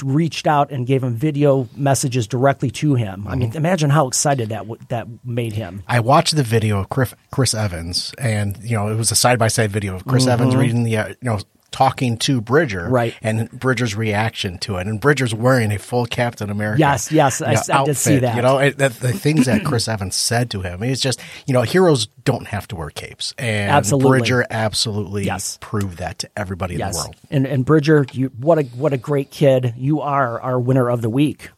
reached 0.01 0.47
out 0.47 0.71
and 0.71 0.88
gave 0.88 1.03
him 1.03 1.15
video 1.15 1.67
messages 1.75 2.27
directly 2.27 2.71
to 2.71 2.95
him. 2.95 3.27
I 3.27 3.35
mean, 3.35 3.50
mm-hmm. 3.50 3.57
imagine 3.57 3.89
how 3.89 4.07
excited 4.07 4.50
that 4.50 4.59
w- 4.59 4.81
that 4.89 5.07
made 5.23 5.53
him. 5.53 5.83
I 5.88 6.00
watched 6.00 6.35
the 6.35 6.43
video 6.43 6.79
of 6.79 6.89
Chris, 6.89 7.13
Chris 7.31 7.53
Evans, 7.53 8.13
and 8.17 8.57
you 8.63 8.75
know 8.75 8.88
it 8.88 8.95
was 8.95 9.12
a 9.12 9.15
side 9.15 9.39
by 9.39 9.47
side 9.47 9.71
video 9.71 9.95
of 9.95 10.05
Chris 10.05 10.23
mm-hmm. 10.23 10.31
Evans 10.31 10.55
reading 10.55 10.83
the 10.83 10.97
uh, 10.97 11.07
you 11.09 11.15
know 11.21 11.39
talking 11.73 12.15
to 12.19 12.39
Bridger. 12.39 12.87
Right. 12.87 13.13
and 13.21 13.51
Bridger's 13.51 13.95
reaction 13.95 14.57
to 14.59 14.77
it, 14.77 14.87
and 14.87 15.01
Bridger's 15.01 15.33
wearing 15.33 15.71
a 15.73 15.77
full 15.79 16.05
Captain 16.05 16.49
America. 16.49 16.79
Yes, 16.79 17.11
yes, 17.11 17.41
you 17.41 17.47
know, 17.47 17.81
I 17.81 17.83
did 17.83 17.97
see 17.97 18.19
that. 18.19 18.37
You 18.37 18.41
know, 18.41 18.59
it, 18.59 18.77
that, 18.77 18.93
the 18.93 19.11
things 19.11 19.47
that 19.47 19.65
Chris 19.65 19.89
Evans 19.89 20.15
said 20.15 20.49
to 20.51 20.61
him. 20.61 20.81
It's 20.83 21.01
just 21.01 21.19
you 21.45 21.53
know 21.53 21.63
heroes 21.63 22.05
don't 22.23 22.47
have 22.47 22.67
to 22.69 22.75
wear 22.77 22.89
capes, 22.91 23.33
and 23.37 23.71
Absolutely. 23.71 24.19
Bridger 24.19 24.45
absolutely 24.49 25.25
Yes. 25.25 25.57
proved 25.59 25.97
that 25.97 26.19
to 26.19 26.29
everybody 26.37 26.75
in 26.75 26.79
the 26.79 26.93
world. 26.95 27.15
and 27.29 27.45
and 27.45 27.65
Bridger, 27.65 28.05
you 28.13 28.27
what 28.39 28.59
a 28.59 28.63
what 28.63 28.93
a 28.93 28.97
great 28.97 29.31
kid 29.31 29.73
you 29.75 29.99
are, 29.99 30.39
our 30.39 30.59
winner 30.59 30.89
of 30.89 31.01
the 31.01 31.09
week. 31.09 31.49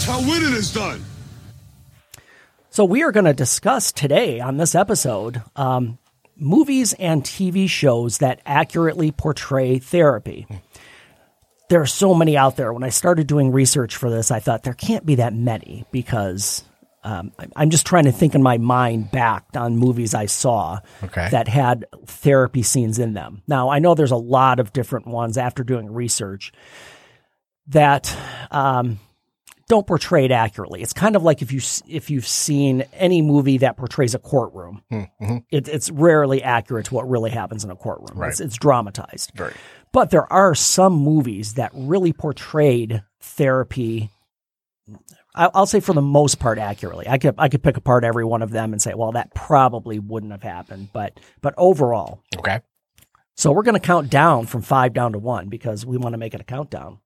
That's 0.00 0.12
how 0.12 0.20
winning 0.26 0.54
is 0.54 0.72
done. 0.72 1.04
So 2.70 2.86
we 2.86 3.02
are 3.02 3.12
going 3.12 3.26
to 3.26 3.34
discuss 3.34 3.92
today 3.92 4.40
on 4.40 4.56
this 4.56 4.74
episode 4.74 5.42
um, 5.56 5.98
movies 6.38 6.94
and 6.94 7.22
TV 7.22 7.68
shows 7.68 8.16
that 8.18 8.40
accurately 8.46 9.12
portray 9.12 9.78
therapy. 9.78 10.46
There 11.68 11.82
are 11.82 11.86
so 11.86 12.14
many 12.14 12.34
out 12.34 12.56
there. 12.56 12.72
When 12.72 12.82
I 12.82 12.88
started 12.88 13.26
doing 13.26 13.52
research 13.52 13.94
for 13.94 14.08
this, 14.08 14.30
I 14.30 14.40
thought 14.40 14.62
there 14.62 14.72
can't 14.72 15.04
be 15.04 15.16
that 15.16 15.34
many 15.34 15.84
because 15.92 16.64
um, 17.04 17.32
I'm- 17.38 17.52
I'm 17.54 17.68
just 17.68 17.84
trying 17.84 18.04
to 18.04 18.12
think 18.12 18.34
in 18.34 18.42
my 18.42 18.56
mind 18.56 19.10
back 19.10 19.44
on 19.54 19.76
movies 19.76 20.14
I 20.14 20.24
saw 20.24 20.78
Okay. 21.02 21.28
that 21.30 21.46
had 21.46 21.84
therapy 22.06 22.62
scenes 22.62 22.98
in 22.98 23.12
them. 23.12 23.42
Now 23.46 23.68
I 23.68 23.80
know 23.80 23.94
there's 23.94 24.10
a 24.12 24.16
lot 24.16 24.60
of 24.60 24.72
different 24.72 25.08
ones 25.08 25.36
after 25.36 25.62
doing 25.62 25.92
research 25.92 26.52
that 27.66 28.16
um, 28.50 28.98
don't 29.70 29.86
portray 29.86 30.24
it 30.24 30.32
accurately. 30.32 30.82
It's 30.82 30.92
kind 30.92 31.14
of 31.14 31.22
like 31.22 31.42
if 31.42 31.52
you 31.52 31.60
if 31.86 32.10
you've 32.10 32.26
seen 32.26 32.82
any 32.92 33.22
movie 33.22 33.58
that 33.58 33.76
portrays 33.76 34.16
a 34.16 34.18
courtroom, 34.18 34.82
hmm, 34.90 35.02
hmm. 35.20 35.36
it, 35.48 35.68
it's 35.68 35.90
rarely 35.92 36.42
accurate 36.42 36.86
to 36.86 36.94
what 36.94 37.08
really 37.08 37.30
happens 37.30 37.64
in 37.64 37.70
a 37.70 37.76
courtroom. 37.76 38.18
Right. 38.18 38.30
It's, 38.30 38.40
it's 38.40 38.56
dramatized. 38.56 39.38
Right. 39.38 39.52
But 39.92 40.10
there 40.10 40.30
are 40.32 40.56
some 40.56 40.94
movies 40.94 41.54
that 41.54 41.70
really 41.72 42.12
portrayed 42.12 43.04
therapy. 43.20 44.10
I'll 45.36 45.66
say 45.66 45.78
for 45.78 45.92
the 45.92 46.02
most 46.02 46.40
part 46.40 46.58
accurately. 46.58 47.06
I 47.08 47.18
could 47.18 47.36
I 47.38 47.48
could 47.48 47.62
pick 47.62 47.76
apart 47.76 48.02
every 48.02 48.24
one 48.24 48.42
of 48.42 48.50
them 48.50 48.72
and 48.72 48.82
say, 48.82 48.94
well, 48.94 49.12
that 49.12 49.32
probably 49.36 50.00
wouldn't 50.00 50.32
have 50.32 50.42
happened. 50.42 50.88
But 50.92 51.20
but 51.42 51.54
overall, 51.56 52.24
Okay. 52.36 52.58
so 53.36 53.52
we're 53.52 53.62
going 53.62 53.74
to 53.74 53.80
count 53.80 54.10
down 54.10 54.46
from 54.46 54.62
five 54.62 54.92
down 54.92 55.12
to 55.12 55.20
one 55.20 55.48
because 55.48 55.86
we 55.86 55.96
want 55.96 56.14
to 56.14 56.18
make 56.18 56.34
it 56.34 56.40
a 56.40 56.44
countdown. 56.44 56.98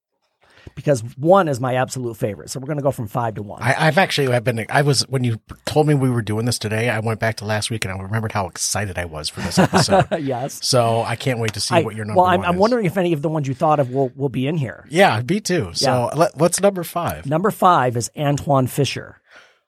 Because 0.74 1.02
one 1.16 1.48
is 1.48 1.60
my 1.60 1.74
absolute 1.74 2.16
favorite, 2.16 2.50
so 2.50 2.58
we're 2.60 2.66
going 2.66 2.78
to 2.78 2.82
go 2.82 2.90
from 2.90 3.06
five 3.06 3.34
to 3.34 3.42
one. 3.42 3.62
I, 3.62 3.74
I've 3.86 3.98
actually 3.98 4.32
I've 4.34 4.44
been 4.44 4.64
I 4.68 4.82
was 4.82 5.02
when 5.08 5.22
you 5.24 5.38
told 5.66 5.86
me 5.86 5.94
we 5.94 6.10
were 6.10 6.22
doing 6.22 6.46
this 6.46 6.58
today. 6.58 6.88
I 6.90 7.00
went 7.00 7.20
back 7.20 7.36
to 7.36 7.44
last 7.44 7.70
week 7.70 7.84
and 7.84 7.92
I 7.92 8.02
remembered 8.02 8.32
how 8.32 8.46
excited 8.46 8.98
I 8.98 9.04
was 9.04 9.28
for 9.28 9.40
this 9.42 9.58
episode. 9.58 10.06
yes. 10.20 10.66
so 10.66 11.02
I 11.02 11.16
can't 11.16 11.38
wait 11.38 11.54
to 11.54 11.60
see 11.60 11.74
I- 11.76 11.82
what 11.82 11.94
your 11.94 12.04
number. 12.04 12.20
Is. 12.20 12.22
Well, 12.22 12.26
I'm, 12.26 12.42
I'm 12.44 12.56
wondering 12.56 12.86
if 12.86 12.96
any 12.96 13.12
of 13.12 13.22
the 13.22 13.28
ones 13.28 13.46
you 13.46 13.54
thought 13.54 13.78
of 13.80 13.90
will 13.90 14.10
will 14.16 14.28
be 14.28 14.46
in 14.46 14.56
here. 14.56 14.86
Yeah, 14.88 15.20
me 15.28 15.40
too. 15.40 15.70
So 15.74 16.10
let, 16.16 16.36
what's 16.36 16.60
number 16.60 16.82
five? 16.84 17.26
Number 17.26 17.50
five 17.50 17.96
is 17.96 18.10
Antwone 18.16 18.66
Fisher. 18.68 19.20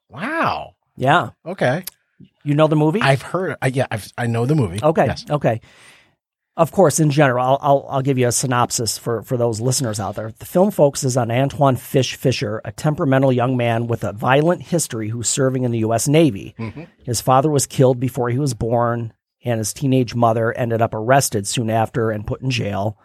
Wow. 0.08 0.74
Yeah, 0.96 1.30
Okay. 1.44 1.84
you 2.42 2.54
know 2.54 2.68
the 2.68 2.76
movie. 2.76 3.02
I've 3.02 3.20
heard. 3.22 3.56
I, 3.60 3.66
yeah, 3.66 3.86
I've, 3.90 4.10
I 4.16 4.26
know 4.26 4.46
the 4.46 4.54
movie. 4.54 4.80
Okay. 4.82 5.06
Yes. 5.06 5.26
Okay. 5.28 5.60
Of 6.56 6.72
course, 6.72 7.00
in 7.00 7.10
general, 7.10 7.44
I'll, 7.44 7.58
I'll, 7.60 7.86
I'll 7.90 8.02
give 8.02 8.16
you 8.16 8.28
a 8.28 8.32
synopsis 8.32 8.96
for, 8.96 9.22
for 9.22 9.36
those 9.36 9.60
listeners 9.60 10.00
out 10.00 10.14
there. 10.14 10.32
The 10.32 10.46
film 10.46 10.70
focuses 10.70 11.14
on 11.14 11.30
Antwone 11.30 11.76
Fish 11.76 12.14
Fisher, 12.14 12.62
a 12.64 12.72
temperamental 12.72 13.30
young 13.30 13.58
man 13.58 13.86
with 13.88 14.04
a 14.04 14.14
violent 14.14 14.62
history 14.62 15.10
who's 15.10 15.28
serving 15.28 15.64
in 15.64 15.70
the 15.70 15.80
U.S. 15.80 16.08
Navy. 16.08 16.54
His 17.04 17.20
father 17.20 17.50
was 17.50 17.66
killed 17.66 18.00
before 18.00 18.30
he 18.30 18.38
was 18.38 18.54
born, 18.54 19.12
and 19.44 19.58
his 19.58 19.74
teenage 19.74 20.14
mother 20.14 20.50
ended 20.52 20.80
up 20.80 20.94
arrested 20.94 21.46
soon 21.46 21.68
after 21.68 22.10
and 22.10 22.26
put 22.26 22.40
in 22.40 22.50
jail. 22.50 22.96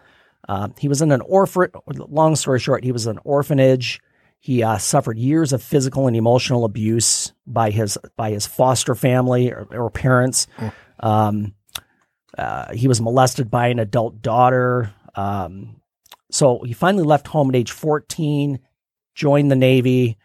Uh, 0.48 0.68
he 0.78 0.88
was 0.88 1.02
in 1.02 1.12
an 1.12 1.20
orphan. 1.20 1.70
Long 1.86 2.34
story 2.36 2.58
short, 2.58 2.84
he 2.84 2.92
was 2.92 3.06
in 3.06 3.16
an 3.16 3.22
orphanage. 3.22 4.00
He 4.40 4.62
uh, 4.62 4.78
suffered 4.78 5.18
years 5.18 5.52
of 5.52 5.62
physical 5.62 6.06
and 6.08 6.16
emotional 6.16 6.64
abuse 6.64 7.32
by 7.46 7.70
his 7.70 7.96
by 8.16 8.30
his 8.30 8.46
foster 8.46 8.94
family 8.94 9.52
or, 9.52 9.68
or 9.70 9.90
parents. 9.90 10.46
Um, 10.98 11.54
uh, 12.38 12.72
he 12.72 12.88
was 12.88 13.00
molested 13.00 13.50
by 13.50 13.68
an 13.68 13.78
adult 13.78 14.22
daughter. 14.22 14.92
Um, 15.14 15.80
so 16.30 16.62
he 16.62 16.72
finally 16.72 17.04
left 17.04 17.26
home 17.28 17.50
at 17.50 17.56
age 17.56 17.70
14, 17.70 18.58
joined 19.14 19.50
the 19.50 19.56
Navy. 19.56 20.16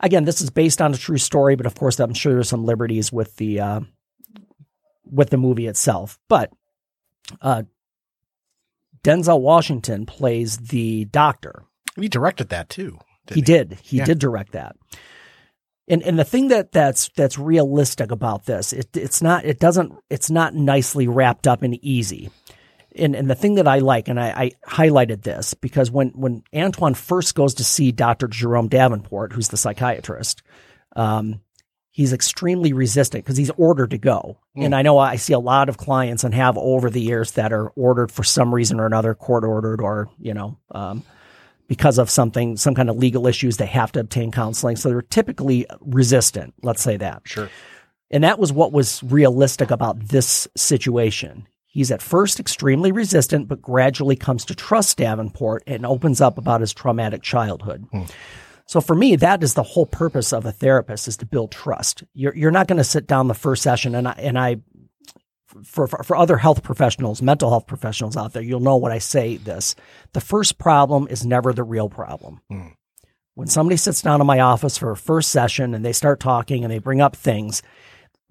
Again, 0.00 0.24
this 0.24 0.40
is 0.40 0.50
based 0.50 0.82
on 0.82 0.92
a 0.92 0.96
true 0.96 1.18
story, 1.18 1.54
but 1.54 1.66
of 1.66 1.74
course, 1.76 2.00
I'm 2.00 2.14
sure 2.14 2.32
there's 2.34 2.48
some 2.48 2.64
liberties 2.64 3.12
with 3.12 3.36
the 3.36 3.60
uh, 3.60 3.80
with 5.04 5.30
the 5.30 5.36
movie 5.36 5.66
itself. 5.68 6.18
But 6.28 6.50
uh, 7.40 7.62
Denzel 9.04 9.40
Washington 9.40 10.06
plays 10.06 10.58
the 10.58 11.04
doctor. 11.06 11.62
He 11.96 12.08
directed 12.08 12.48
that 12.48 12.68
too. 12.68 12.98
He 13.32 13.40
did. 13.42 13.78
He 13.82 13.98
Yeah. 13.98 14.04
did 14.04 14.18
direct 14.18 14.52
that. 14.52 14.74
And 15.92 16.02
and 16.04 16.18
the 16.18 16.24
thing 16.24 16.48
that 16.48 16.72
that's 16.72 17.10
that's 17.16 17.38
realistic 17.38 18.10
about 18.10 18.46
this, 18.46 18.72
it 18.72 18.96
it's 18.96 19.20
not 19.20 19.44
it 19.44 19.60
doesn't 19.60 19.92
it's 20.08 20.30
not 20.30 20.54
nicely 20.54 21.06
wrapped 21.06 21.46
up 21.46 21.62
and 21.62 21.74
easy. 21.84 22.30
And 22.96 23.14
and 23.14 23.28
the 23.28 23.34
thing 23.34 23.56
that 23.56 23.68
I 23.68 23.80
like, 23.80 24.08
and 24.08 24.18
I, 24.18 24.28
I 24.30 24.50
highlighted 24.66 25.20
this 25.20 25.52
because 25.52 25.90
when 25.90 26.08
when 26.14 26.44
Antwone 26.50 26.94
first 26.94 27.34
goes 27.34 27.52
to 27.56 27.64
see 27.64 27.92
Dr. 27.92 28.26
Jerome 28.26 28.68
Davenport, 28.68 29.34
who's 29.34 29.48
the 29.48 29.58
psychiatrist, 29.58 30.42
um, 30.96 31.42
he's 31.90 32.14
extremely 32.14 32.72
resistant 32.72 33.22
because 33.22 33.36
he's 33.36 33.50
ordered 33.50 33.90
to 33.90 33.98
go. 33.98 34.38
And 34.56 34.74
I 34.74 34.80
know 34.80 34.96
I 34.96 35.16
see 35.16 35.34
a 35.34 35.38
lot 35.38 35.68
of 35.68 35.76
clients 35.76 36.24
and 36.24 36.32
have 36.32 36.56
over 36.56 36.88
the 36.88 37.02
years 37.02 37.32
that 37.32 37.52
are 37.52 37.68
ordered 37.68 38.10
for 38.10 38.24
some 38.24 38.54
reason 38.54 38.80
or 38.80 38.86
another, 38.86 39.14
court 39.14 39.44
ordered 39.44 39.82
or 39.82 40.08
you 40.18 40.32
know. 40.32 40.56
Um, 40.70 41.02
because 41.68 41.98
of 41.98 42.10
something, 42.10 42.56
some 42.56 42.74
kind 42.74 42.90
of 42.90 42.96
legal 42.96 43.26
issues, 43.26 43.56
they 43.56 43.66
have 43.66 43.92
to 43.92 44.00
obtain 44.00 44.30
counseling. 44.30 44.76
So 44.76 44.88
they're 44.88 45.02
typically 45.02 45.66
resistant. 45.80 46.54
Let's 46.62 46.82
say 46.82 46.96
that. 46.98 47.22
Sure. 47.24 47.48
And 48.10 48.24
that 48.24 48.38
was 48.38 48.52
what 48.52 48.72
was 48.72 49.02
realistic 49.04 49.70
about 49.70 49.98
this 49.98 50.46
situation. 50.56 51.46
He's 51.66 51.90
at 51.90 52.02
first 52.02 52.38
extremely 52.38 52.92
resistant, 52.92 53.48
but 53.48 53.62
gradually 53.62 54.16
comes 54.16 54.44
to 54.44 54.54
trust 54.54 54.98
Davenport 54.98 55.62
and 55.66 55.86
opens 55.86 56.20
up 56.20 56.36
about 56.36 56.60
his 56.60 56.74
traumatic 56.74 57.22
childhood. 57.22 57.86
Hmm. 57.90 58.02
So 58.66 58.82
for 58.82 58.94
me, 58.94 59.16
that 59.16 59.42
is 59.42 59.54
the 59.54 59.62
whole 59.62 59.86
purpose 59.86 60.32
of 60.32 60.44
a 60.44 60.52
therapist 60.52 61.08
is 61.08 61.16
to 61.18 61.26
build 61.26 61.50
trust. 61.50 62.04
You're, 62.12 62.36
you're 62.36 62.50
not 62.50 62.68
going 62.68 62.78
to 62.78 62.84
sit 62.84 63.06
down 63.06 63.28
the 63.28 63.34
first 63.34 63.62
session 63.62 63.94
and 63.94 64.06
I, 64.06 64.12
and 64.12 64.38
I, 64.38 64.56
for, 65.64 65.86
for, 65.86 66.02
for 66.02 66.16
other 66.16 66.36
health 66.36 66.62
professionals, 66.62 67.22
mental 67.22 67.50
health 67.50 67.66
professionals 67.66 68.16
out 68.16 68.32
there, 68.32 68.42
you'll 68.42 68.60
know 68.60 68.76
when 68.76 68.92
I 68.92 68.98
say 68.98 69.36
this. 69.36 69.74
The 70.12 70.20
first 70.20 70.58
problem 70.58 71.06
is 71.08 71.24
never 71.26 71.52
the 71.52 71.64
real 71.64 71.88
problem. 71.88 72.40
Hmm. 72.48 72.68
When 73.34 73.48
somebody 73.48 73.76
sits 73.76 74.02
down 74.02 74.20
in 74.20 74.26
my 74.26 74.40
office 74.40 74.76
for 74.76 74.90
a 74.90 74.96
first 74.96 75.30
session 75.30 75.74
and 75.74 75.84
they 75.84 75.92
start 75.92 76.20
talking 76.20 76.64
and 76.64 76.72
they 76.72 76.78
bring 76.78 77.00
up 77.00 77.16
things, 77.16 77.62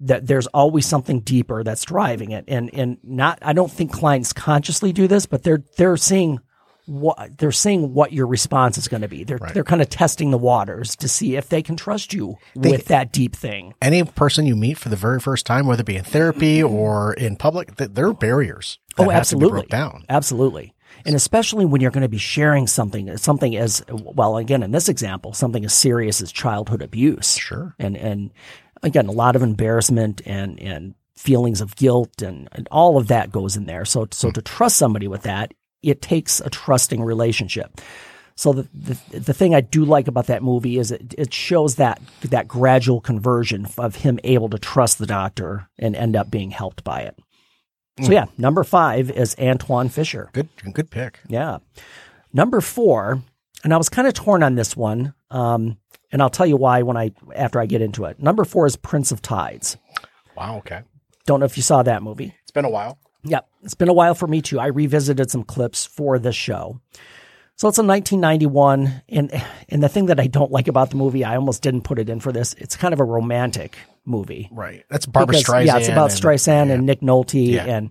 that 0.00 0.26
there's 0.26 0.46
always 0.48 0.86
something 0.86 1.20
deeper 1.20 1.62
that's 1.64 1.84
driving 1.84 2.32
it. 2.32 2.44
And 2.48 2.70
and 2.72 2.98
not 3.02 3.38
I 3.42 3.52
don't 3.52 3.70
think 3.70 3.92
clients 3.92 4.32
consciously 4.32 4.92
do 4.92 5.08
this, 5.08 5.26
but 5.26 5.42
they're 5.42 5.64
they're 5.76 5.96
seeing 5.96 6.40
what 6.86 7.38
they're 7.38 7.52
saying 7.52 7.94
what 7.94 8.12
your 8.12 8.26
response 8.26 8.76
is 8.76 8.88
going 8.88 9.02
to 9.02 9.08
be. 9.08 9.24
They're 9.24 9.38
they're 9.38 9.64
kind 9.64 9.82
of 9.82 9.88
testing 9.88 10.30
the 10.30 10.38
waters 10.38 10.96
to 10.96 11.08
see 11.08 11.36
if 11.36 11.48
they 11.48 11.62
can 11.62 11.76
trust 11.76 12.12
you 12.12 12.38
with 12.54 12.86
that 12.86 13.12
deep 13.12 13.36
thing. 13.36 13.74
Any 13.80 14.02
person 14.04 14.46
you 14.46 14.56
meet 14.56 14.78
for 14.78 14.88
the 14.88 14.96
very 14.96 15.20
first 15.20 15.46
time, 15.46 15.66
whether 15.66 15.82
it 15.82 15.86
be 15.86 15.96
in 15.96 16.04
therapy 16.04 16.62
or 16.62 17.14
in 17.14 17.36
public, 17.36 17.76
th- 17.76 17.90
there 17.92 18.08
are 18.08 18.14
barriers. 18.14 18.78
that 18.96 19.06
Oh, 19.06 19.10
have 19.10 19.28
to 19.28 19.36
be 19.36 19.44
absolutely. 19.44 19.66
down. 19.68 20.04
Absolutely. 20.08 20.74
And 21.04 21.16
especially 21.16 21.64
when 21.64 21.80
you're 21.80 21.90
going 21.90 22.02
to 22.02 22.08
be 22.08 22.18
sharing 22.18 22.66
something, 22.66 23.16
something 23.16 23.56
as 23.56 23.82
well, 23.88 24.36
again, 24.36 24.62
in 24.62 24.72
this 24.72 24.88
example, 24.88 25.32
something 25.32 25.64
as 25.64 25.72
serious 25.72 26.20
as 26.20 26.30
childhood 26.30 26.82
abuse. 26.82 27.36
Sure. 27.36 27.74
And, 27.78 27.96
and 27.96 28.30
again, 28.82 29.06
a 29.06 29.12
lot 29.12 29.34
of 29.34 29.42
embarrassment 29.42 30.20
and, 30.26 30.60
and 30.60 30.94
feelings 31.16 31.60
of 31.60 31.76
guilt 31.76 32.22
and, 32.22 32.48
and 32.52 32.68
all 32.70 32.98
of 32.98 33.08
that 33.08 33.32
goes 33.32 33.56
in 33.56 33.64
there. 33.66 33.84
So, 33.84 34.06
so 34.10 34.28
hmm. 34.28 34.32
to 34.32 34.42
trust 34.42 34.76
somebody 34.76 35.08
with 35.08 35.22
that, 35.22 35.54
it 35.82 36.02
takes 36.02 36.40
a 36.40 36.50
trusting 36.50 37.02
relationship. 37.02 37.80
So 38.34 38.52
the, 38.52 38.68
the 38.72 39.20
the 39.20 39.34
thing 39.34 39.54
I 39.54 39.60
do 39.60 39.84
like 39.84 40.08
about 40.08 40.26
that 40.26 40.42
movie 40.42 40.78
is 40.78 40.90
it, 40.90 41.14
it 41.18 41.34
shows 41.34 41.76
that 41.76 42.00
that 42.22 42.48
gradual 42.48 43.00
conversion 43.00 43.66
of 43.76 43.96
him 43.96 44.18
able 44.24 44.48
to 44.50 44.58
trust 44.58 44.98
the 44.98 45.06
doctor 45.06 45.68
and 45.78 45.94
end 45.94 46.16
up 46.16 46.30
being 46.30 46.50
helped 46.50 46.82
by 46.82 47.00
it. 47.00 47.18
So 48.00 48.10
yeah, 48.10 48.24
number 48.38 48.64
five 48.64 49.10
is 49.10 49.34
Antwone 49.36 49.90
Fisher. 49.90 50.30
Good, 50.32 50.48
good 50.72 50.90
pick. 50.90 51.20
Yeah. 51.28 51.58
Number 52.32 52.62
four, 52.62 53.22
and 53.62 53.74
I 53.74 53.76
was 53.76 53.90
kind 53.90 54.08
of 54.08 54.14
torn 54.14 54.42
on 54.42 54.54
this 54.54 54.74
one, 54.74 55.12
um, 55.30 55.76
and 56.10 56.22
I'll 56.22 56.30
tell 56.30 56.46
you 56.46 56.56
why 56.56 56.80
when 56.82 56.96
I 56.96 57.12
after 57.36 57.60
I 57.60 57.66
get 57.66 57.82
into 57.82 58.06
it. 58.06 58.18
Number 58.18 58.44
four 58.44 58.64
is 58.66 58.76
Prince 58.76 59.12
of 59.12 59.20
Tides. 59.20 59.76
Wow. 60.36 60.56
Okay. 60.58 60.80
Don't 61.26 61.40
know 61.40 61.46
if 61.46 61.58
you 61.58 61.62
saw 61.62 61.82
that 61.82 62.02
movie. 62.02 62.34
It's 62.42 62.50
been 62.50 62.64
a 62.64 62.70
while. 62.70 62.98
Yep. 63.24 63.48
It's 63.62 63.74
been 63.74 63.88
a 63.88 63.92
while 63.92 64.14
for 64.14 64.26
me 64.26 64.42
too. 64.42 64.58
I 64.58 64.66
revisited 64.66 65.30
some 65.30 65.44
clips 65.44 65.86
for 65.86 66.18
this 66.18 66.34
show. 66.36 66.80
So 67.56 67.68
it's 67.68 67.78
a 67.78 67.84
1991, 67.84 69.02
and 69.10 69.30
and 69.68 69.82
the 69.82 69.88
thing 69.88 70.06
that 70.06 70.18
I 70.18 70.26
don't 70.26 70.50
like 70.50 70.68
about 70.68 70.90
the 70.90 70.96
movie, 70.96 71.22
I 71.24 71.36
almost 71.36 71.62
didn't 71.62 71.82
put 71.82 71.98
it 71.98 72.08
in 72.08 72.18
for 72.18 72.32
this. 72.32 72.54
It's 72.54 72.76
kind 72.76 72.92
of 72.94 72.98
a 72.98 73.04
romantic 73.04 73.76
movie. 74.04 74.48
Right. 74.50 74.84
That's 74.88 75.06
Barbra 75.06 75.36
Because, 75.36 75.44
Streisand. 75.54 75.66
Yeah, 75.66 75.76
it's 75.78 75.88
about 75.88 76.10
and- 76.10 76.20
Streisand 76.20 76.66
yeah. 76.68 76.72
and 76.74 76.86
Nick 76.86 77.00
Nolte, 77.02 77.52
Yeah. 77.52 77.66
and, 77.66 77.90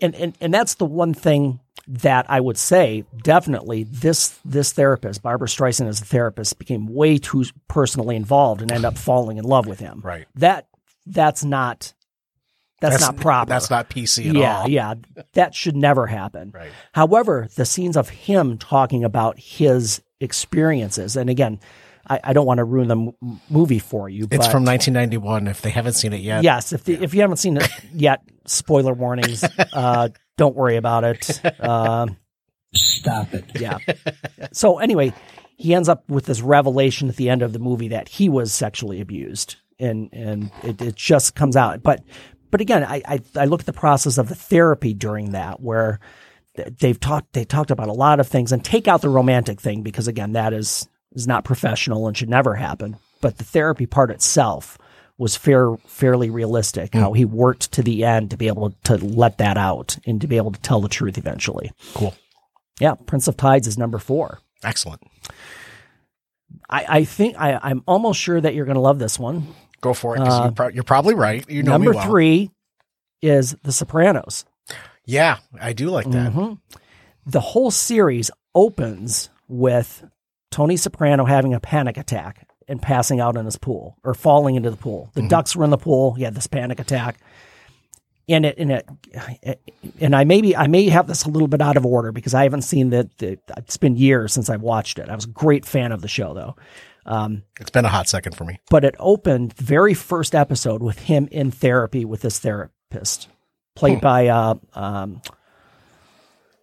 and 0.00 0.14
and 0.14 0.38
and 0.40 0.54
that's 0.54 0.76
the 0.76 0.86
one 0.86 1.12
thing 1.12 1.60
that 1.88 2.26
I 2.30 2.40
would 2.40 2.56
say 2.56 3.04
definitely 3.22 3.82
this 3.82 4.38
this 4.44 4.72
therapist, 4.72 5.22
Barbra 5.22 5.48
Streisand 5.48 5.88
as 5.88 6.00
a 6.00 6.04
therapist, 6.04 6.58
became 6.58 6.86
way 6.86 7.18
too 7.18 7.44
personally 7.68 8.16
involved 8.16 8.62
and 8.62 8.70
ended 8.70 8.84
up 8.86 8.96
falling 8.96 9.36
in 9.38 9.44
love 9.44 9.66
with 9.66 9.80
him. 9.80 10.00
Right. 10.04 10.26
That 10.36 10.68
that's 11.04 11.44
not 11.44 11.92
that's, 12.80 13.00
not 13.00 13.16
proper. 13.16 13.48
That's 13.48 13.70
not 13.70 13.90
PC 13.90 14.30
at 14.30 14.34
yeah, 14.34 14.58
all. 14.60 14.68
yeah, 14.68 14.94
yeah. 15.16 15.22
that 15.34 15.54
should 15.54 15.76
never 15.76 16.06
happen. 16.06 16.52
Right. 16.60 16.72
However, 16.92 17.48
the 17.54 17.64
scenes 17.64 17.96
of 17.96 18.08
him 18.08 18.58
talking 18.58 19.04
about 19.04 19.38
his 19.38 20.02
experiences, 20.20 21.16
and 21.16 21.30
again, 21.30 21.60
I, 22.08 22.20
I 22.24 22.32
don't 22.32 22.46
want 22.46 22.58
to 22.58 22.64
ruin 22.64 22.88
the 22.88 22.96
m- 22.96 23.40
movie 23.48 23.78
for 23.78 24.08
you. 24.08 24.24
It's 24.24 24.46
but 24.46 24.50
from 24.50 24.64
1991. 24.64 25.46
If 25.46 25.62
they 25.62 25.70
haven't 25.70 25.92
seen 25.94 26.12
it 26.12 26.20
yet, 26.20 26.42
Yes, 26.42 26.72
if 26.72 26.84
the, 26.84 26.94
if 26.94 27.14
you 27.14 27.20
haven't 27.20 27.36
seen 27.36 27.56
it 27.58 27.68
yet, 27.94 28.22
spoiler 28.46 28.92
warnings. 28.92 29.44
Uh, 29.72 30.08
don't 30.36 30.56
worry 30.56 30.76
about 30.76 31.04
it. 31.04 31.40
Uh, 31.60 32.06
Stop 32.74 33.34
it. 33.34 33.44
yeah. 33.60 33.78
So 34.52 34.78
anyway, 34.78 35.12
he 35.56 35.74
ends 35.74 35.88
up 35.88 36.08
with 36.08 36.26
this 36.26 36.40
revelation 36.40 37.08
at 37.08 37.16
the 37.16 37.28
end 37.28 37.42
of 37.42 37.52
the 37.52 37.58
movie 37.58 37.88
that 37.88 38.08
he 38.08 38.28
was 38.28 38.52
sexually 38.52 39.00
abused, 39.00 39.56
and 39.80 40.08
and 40.12 40.50
it, 40.62 40.80
it 40.80 40.94
just 40.94 41.34
comes 41.34 41.56
out. 41.56 41.82
But 41.82 42.02
but 42.50 42.60
again, 42.60 42.84
I, 42.84 43.02
I 43.06 43.20
I 43.36 43.44
look 43.44 43.60
at 43.60 43.66
the 43.66 43.72
process 43.72 44.18
of 44.18 44.28
the 44.28 44.34
therapy 44.34 44.94
during 44.94 45.32
that 45.32 45.60
where 45.60 46.00
they've 46.54 46.98
talked 46.98 47.32
they 47.32 47.44
talked 47.44 47.70
about 47.70 47.88
a 47.88 47.92
lot 47.92 48.20
of 48.20 48.28
things 48.28 48.52
and 48.52 48.64
take 48.64 48.88
out 48.88 49.02
the 49.02 49.08
romantic 49.08 49.60
thing 49.60 49.82
because 49.82 50.08
again 50.08 50.32
that 50.32 50.52
is 50.52 50.88
is 51.12 51.26
not 51.26 51.44
professional 51.44 52.06
and 52.06 52.16
should 52.16 52.28
never 52.28 52.54
happen. 52.54 52.96
But 53.20 53.38
the 53.38 53.44
therapy 53.44 53.86
part 53.86 54.10
itself 54.10 54.78
was 55.18 55.36
fair 55.36 55.76
fairly 55.86 56.30
realistic. 56.30 56.94
How 56.94 57.10
mm. 57.10 57.16
he 57.16 57.24
worked 57.24 57.72
to 57.72 57.82
the 57.82 58.04
end 58.04 58.30
to 58.30 58.36
be 58.36 58.46
able 58.46 58.70
to 58.84 58.96
let 58.96 59.38
that 59.38 59.56
out 59.56 59.98
and 60.06 60.20
to 60.20 60.26
be 60.26 60.36
able 60.36 60.52
to 60.52 60.60
tell 60.60 60.80
the 60.80 60.88
truth 60.88 61.18
eventually. 61.18 61.70
Cool. 61.94 62.14
Yeah, 62.80 62.94
Prince 62.94 63.28
of 63.28 63.36
Tides 63.36 63.66
is 63.66 63.76
number 63.76 63.98
four. 63.98 64.40
Excellent. 64.64 65.02
I, 66.68 66.86
I 66.88 67.04
think 67.04 67.36
I, 67.38 67.60
I'm 67.62 67.82
almost 67.86 68.20
sure 68.20 68.40
that 68.40 68.54
you're 68.54 68.64
going 68.64 68.76
to 68.76 68.80
love 68.80 68.98
this 68.98 69.18
one. 69.18 69.48
Go 69.80 69.94
for 69.94 70.14
it. 70.16 70.18
'cause 70.18 70.40
you're, 70.44 70.52
pro- 70.52 70.68
you're 70.68 70.84
probably 70.84 71.14
right. 71.14 71.48
You 71.48 71.62
know 71.62 71.72
Uh, 71.72 71.78
number 71.78 71.92
well. 71.92 72.04
three 72.06 72.50
is 73.22 73.56
The 73.62 73.72
Sopranos. 73.72 74.44
Yeah, 75.04 75.38
I 75.60 75.72
do 75.72 75.88
like 75.90 76.10
that. 76.10 76.32
Mm-hmm. 76.32 76.54
The 77.26 77.40
whole 77.40 77.70
series 77.70 78.30
opens 78.54 79.30
with 79.48 80.04
Tony 80.50 80.76
Soprano 80.76 81.24
having 81.24 81.54
a 81.54 81.60
panic 81.60 81.96
attack 81.96 82.46
and 82.68 82.80
passing 82.80 83.20
out 83.20 83.36
in 83.36 83.44
his 83.44 83.56
pool 83.56 83.96
or 84.04 84.14
falling 84.14 84.54
into 84.54 84.70
the 84.70 84.76
pool. 84.76 85.10
The 85.14 85.26
ducks 85.28 85.56
were 85.56 85.64
in 85.64 85.70
the 85.70 85.76
pool. 85.78 86.14
He 86.14 86.22
had 86.22 86.34
this 86.34 86.46
panic 86.46 86.78
attack. 86.78 87.18
And 88.28 88.46
it, 88.46 88.58
and 88.58 88.70
it, 88.70 89.60
and 90.00 90.14
I 90.14 90.22
maybe 90.22 90.56
I 90.56 90.68
may 90.68 90.88
have 90.88 91.08
this 91.08 91.24
a 91.24 91.28
little 91.30 91.48
bit 91.48 91.60
out 91.60 91.76
of 91.76 91.84
order 91.84 92.12
because 92.12 92.32
I 92.32 92.44
haven't 92.44 92.62
seen 92.62 92.90
that. 92.90 93.08
It's 93.20 93.76
been 93.76 93.96
years 93.96 94.32
since 94.32 94.48
I've 94.48 94.62
watched 94.62 95.00
it. 95.00 95.08
I 95.08 95.16
was 95.16 95.24
a 95.24 95.28
great 95.28 95.66
fan 95.66 95.90
of 95.90 96.00
the 96.00 96.06
show 96.08 96.32
though. 96.32 96.54
It's 97.06 97.70
been 97.70 97.84
a 97.84 97.88
hot 97.88 98.08
second 98.08 98.36
for 98.36 98.44
me. 98.44 98.60
but 98.70 98.84
it 98.84 98.94
opened 98.98 99.52
very 99.54 99.94
first 99.94 100.34
episode 100.34 100.82
with 100.82 100.98
him 101.00 101.28
in 101.30 101.50
therapy 101.50 102.04
with 102.04 102.22
this 102.22 102.38
therapist, 102.38 103.28
played 103.74 104.00
by 104.00 104.28
uh, 104.28 104.54
um, 104.74 105.22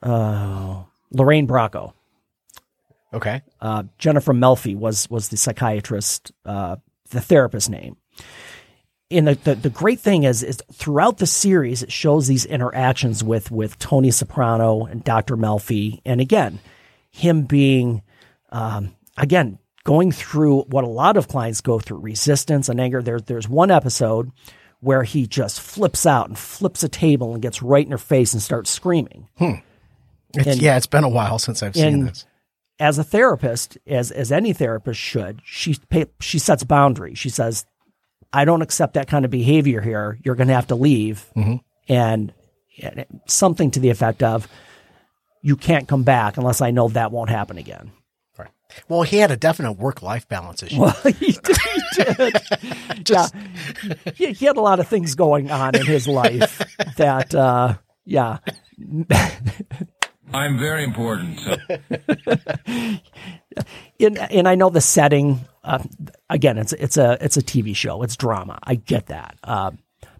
uh, 0.03 0.84
Lorraine 1.12 1.48
Bracco. 1.48 1.94
Okay. 3.13 3.41
Uh, 3.62 3.84
Jennifer 3.98 4.34
Melfi 4.34 4.75
was 4.75 5.10
was 5.10 5.29
the 5.29 5.38
psychiatrist, 5.38 6.32
uh, 6.46 6.75
the 7.10 7.22
therapist 7.22 7.70
name. 7.70 7.98
And 9.10 9.29
the, 9.29 9.36
the, 9.36 9.56
the 9.56 9.70
great 9.70 10.01
thing 10.01 10.24
is 10.24 10.44
is 10.44 10.62
throughout 10.74 11.17
the 11.17 11.27
series 11.27 11.82
it 11.82 11.91
shows 11.91 12.27
these 12.27 12.46
interactions 12.46 13.24
with 13.24 13.50
with 13.50 13.79
Tony 13.79 14.12
Soprano 14.12 14.86
and 14.86 15.03
Dr. 15.03 15.38
Melfi, 15.38 16.01
and 16.06 16.20
again, 16.20 16.60
him 17.12 17.44
being 17.44 18.01
um, 18.51 18.96
again 19.15 19.60
going 19.88 20.12
through 20.12 20.63
what 20.63 20.84
a 20.84 20.88
lot 20.88 21.15
of 21.15 21.29
clients 21.29 21.62
go 21.62 21.79
through 21.79 22.00
resistance 22.00 22.67
and 22.67 22.79
anger. 22.79 23.01
There's 23.01 23.24
there's 23.24 23.48
one 23.48 23.72
episode 23.72 24.32
where 24.82 25.03
he 25.03 25.25
just 25.25 25.62
flips 25.62 26.06
out 26.06 26.27
and 26.27 26.38
flips 26.38 26.84
a 26.84 26.89
table 26.89 27.34
and 27.34 27.41
gets 27.41 27.63
right 27.63 27.86
in 27.86 27.91
her 27.91 27.98
face 27.98 28.34
and 28.34 28.41
starts 28.44 28.70
screaming. 28.70 29.27
Hmm. 29.38 29.53
It's, 30.36 30.46
And- 30.46 30.62
yeah, 30.62 30.75
it's 30.75 30.88
been 30.88 31.06
a 31.06 31.10
while 31.10 31.39
since 31.39 31.63
I've 31.63 31.74
seen 31.74 32.06
this. 32.06 32.25
as 32.79 33.00
a 33.00 33.03
therapist, 33.03 33.77
as 33.88 34.12
as 34.12 34.29
any 34.29 34.51
therapist 34.51 35.00
should, 35.00 35.41
she 35.46 35.77
pay, 35.89 36.06
she 36.20 36.38
sets 36.38 36.63
boundaries. 36.65 37.17
She 37.17 37.29
says, 37.29 37.65
"I 38.34 38.44
don't 38.44 38.62
accept 38.62 38.96
that 38.96 39.08
kind 39.08 39.24
of 39.24 39.32
behavior 39.32 39.79
here. 39.79 40.20
You're 40.22 40.36
going 40.36 40.50
to 40.50 40.53
have 40.53 40.67
to 40.67 40.75
leave," 40.75 41.32
mm-hmm. 41.36 41.56
and, 41.88 42.34
and 42.84 43.06
something 43.25 43.72
to 43.72 43.79
the 43.79 43.89
effect 43.89 44.22
of, 44.22 44.50
"You 45.41 45.56
can't 45.56 45.88
come 45.88 46.03
back 46.03 46.36
unless 46.36 46.60
I 46.60 46.72
know 46.72 46.89
that 46.89 47.13
won't 47.13 47.29
happen 47.29 47.58
again." 47.58 47.94
Right. 48.69 48.83
Well, 48.89 49.01
he 49.03 49.17
had 49.17 49.31
a 49.31 49.38
definite 49.38 49.74
work 49.74 50.01
life 50.01 50.27
balance 50.27 50.63
issue. 50.63 50.86
he 51.19 51.31
did. 51.31 51.57
He 51.95 52.03
did. 53.03 53.09
yeah, 53.09 53.27
he, 54.15 54.33
he 54.33 54.45
had 54.45 54.57
a 54.57 54.62
lot 54.62 54.79
of 54.79 54.88
things 54.88 55.15
going 55.15 55.51
on 55.51 55.75
in 55.75 55.86
his 55.86 56.07
life 56.07 56.62
that, 56.97 57.33
uh, 57.33 57.75
yeah, 58.05 58.39
I'm 60.33 60.57
very 60.57 60.83
important. 60.83 61.39
So. 61.39 61.57
and 64.00 64.17
and 64.17 64.47
I 64.47 64.55
know 64.55 64.69
the 64.69 64.81
setting. 64.81 65.39
Uh, 65.63 65.83
again, 66.29 66.57
it's 66.57 66.73
it's 66.73 66.97
a 66.97 67.17
it's 67.21 67.38
a 67.38 67.41
TV 67.41 67.75
show. 67.75 68.03
It's 68.03 68.15
drama. 68.15 68.60
I 68.63 68.75
get 68.75 69.08
that. 69.08 69.38
Uh, 69.43 69.71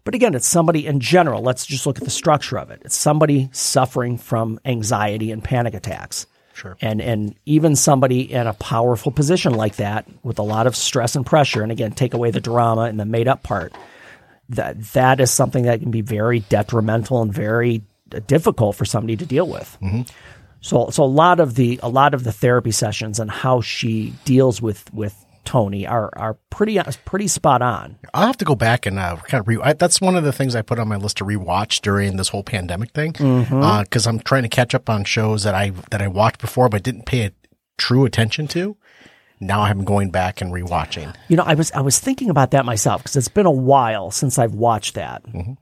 but 0.04 0.16
again, 0.16 0.34
it's 0.36 0.48
somebody 0.48 0.88
in 0.88 1.00
general. 1.02 1.42
Let's 1.42 1.66
just 1.66 1.86
look 1.86 1.98
at 1.98 2.06
the 2.06 2.10
structure 2.10 2.58
of 2.58 2.72
it. 2.72 2.82
It's 2.86 2.96
somebody 2.96 3.50
suffering 3.52 4.18
from 4.18 4.60
anxiety 4.64 5.32
and 5.32 5.44
panic 5.44 5.74
attacks. 5.74 6.26
Sure. 6.58 6.76
And 6.82 7.02
and 7.02 7.36
even 7.46 7.76
somebody 7.76 8.34
in 8.34 8.48
a 8.48 8.54
powerful 8.54 9.12
position 9.12 9.54
like 9.54 9.76
that 9.76 10.08
with 10.24 10.40
a 10.40 10.44
lot 10.44 10.66
of 10.66 10.76
stress 10.76 11.16
and 11.16 11.24
pressure. 11.24 11.62
And 11.62 11.72
again, 11.72 11.92
take 11.92 12.16
away 12.16 12.32
the 12.32 12.42
drama 12.42 12.82
and 12.82 13.00
the 13.00 13.06
made 13.06 13.28
up 13.28 13.44
part. 13.44 13.74
That 14.50 14.82
that 14.94 15.20
is 15.20 15.30
something 15.30 15.66
that 15.66 15.82
can 15.82 15.92
be 15.92 16.02
very 16.02 16.40
detrimental 16.40 17.22
and 17.22 17.32
very 17.32 17.84
difficult 18.26 18.76
for 18.76 18.86
somebody 18.86 19.16
to 19.18 19.26
deal 19.28 19.48
with. 19.48 19.78
Mm-hmm. 19.84 20.02
So 20.62 20.90
so 20.90 21.04
a 21.04 21.06
lot 21.06 21.40
of 21.40 21.54
the 21.54 21.80
a 21.84 21.90
lot 21.90 22.16
of 22.16 22.24
the 22.24 22.32
therapy 22.32 22.72
sessions 22.72 23.20
and 23.20 23.30
how 23.30 23.62
she 23.62 24.16
deals 24.26 24.60
with 24.60 24.92
with 24.92 25.14
Tony 25.48 25.88
are 25.88 26.12
are 26.18 26.34
pretty 26.50 26.78
uh, 26.78 26.92
pretty 27.06 27.30
spot 27.30 27.62
on. 27.62 27.98
I'll 28.14 28.28
have 28.28 28.36
to 28.38 28.46
go 28.46 28.54
back 28.54 28.86
and 28.86 29.00
uh, 29.00 29.16
kind 29.16 29.40
of 29.40 29.48
re. 29.48 29.58
I, 29.64 29.72
that's 29.72 30.02
one 30.02 30.18
of 30.18 30.26
the 30.26 30.34
things 30.34 30.58
I 30.58 30.62
put 30.62 30.78
on 30.78 30.90
my 30.90 30.98
list 30.98 31.18
to 31.18 31.24
rewatch 31.24 31.80
during 31.80 32.18
this 32.18 32.28
whole 32.28 32.44
pandemic 32.44 32.92
thing, 32.92 33.14
mm-hmm. 33.14 33.64
uh, 33.64 33.84
because 33.84 34.06
I'm 34.06 34.20
trying 34.20 34.44
to 34.44 34.50
catch 34.50 34.76
up 34.76 34.90
on 34.90 35.06
shows 35.06 35.44
that 35.44 35.56
I 35.56 35.70
that 35.92 36.02
I 36.02 36.10
watched 36.10 36.42
before 36.42 36.68
but 36.68 36.84
didn't 36.84 37.06
pay 37.06 37.28
a 37.28 37.32
true 37.78 38.04
attention 38.04 38.50
to. 38.50 38.76
Now 39.40 39.62
I'm 39.62 39.86
going 39.86 40.12
back 40.12 40.42
and 40.42 40.52
rewatching. 40.52 41.16
You 41.30 41.38
know, 41.38 41.44
I 41.44 41.54
was 41.54 41.72
I 41.72 41.80
was 41.80 41.98
thinking 41.98 42.30
about 42.30 42.52
that 42.52 42.66
myself 42.66 43.04
because 43.04 43.16
it's 43.16 43.30
been 43.30 43.46
a 43.46 43.52
while 43.52 44.12
since 44.12 44.38
I've 44.38 44.54
watched 44.54 44.96
that, 44.96 45.24
mm-hmm. 45.24 45.54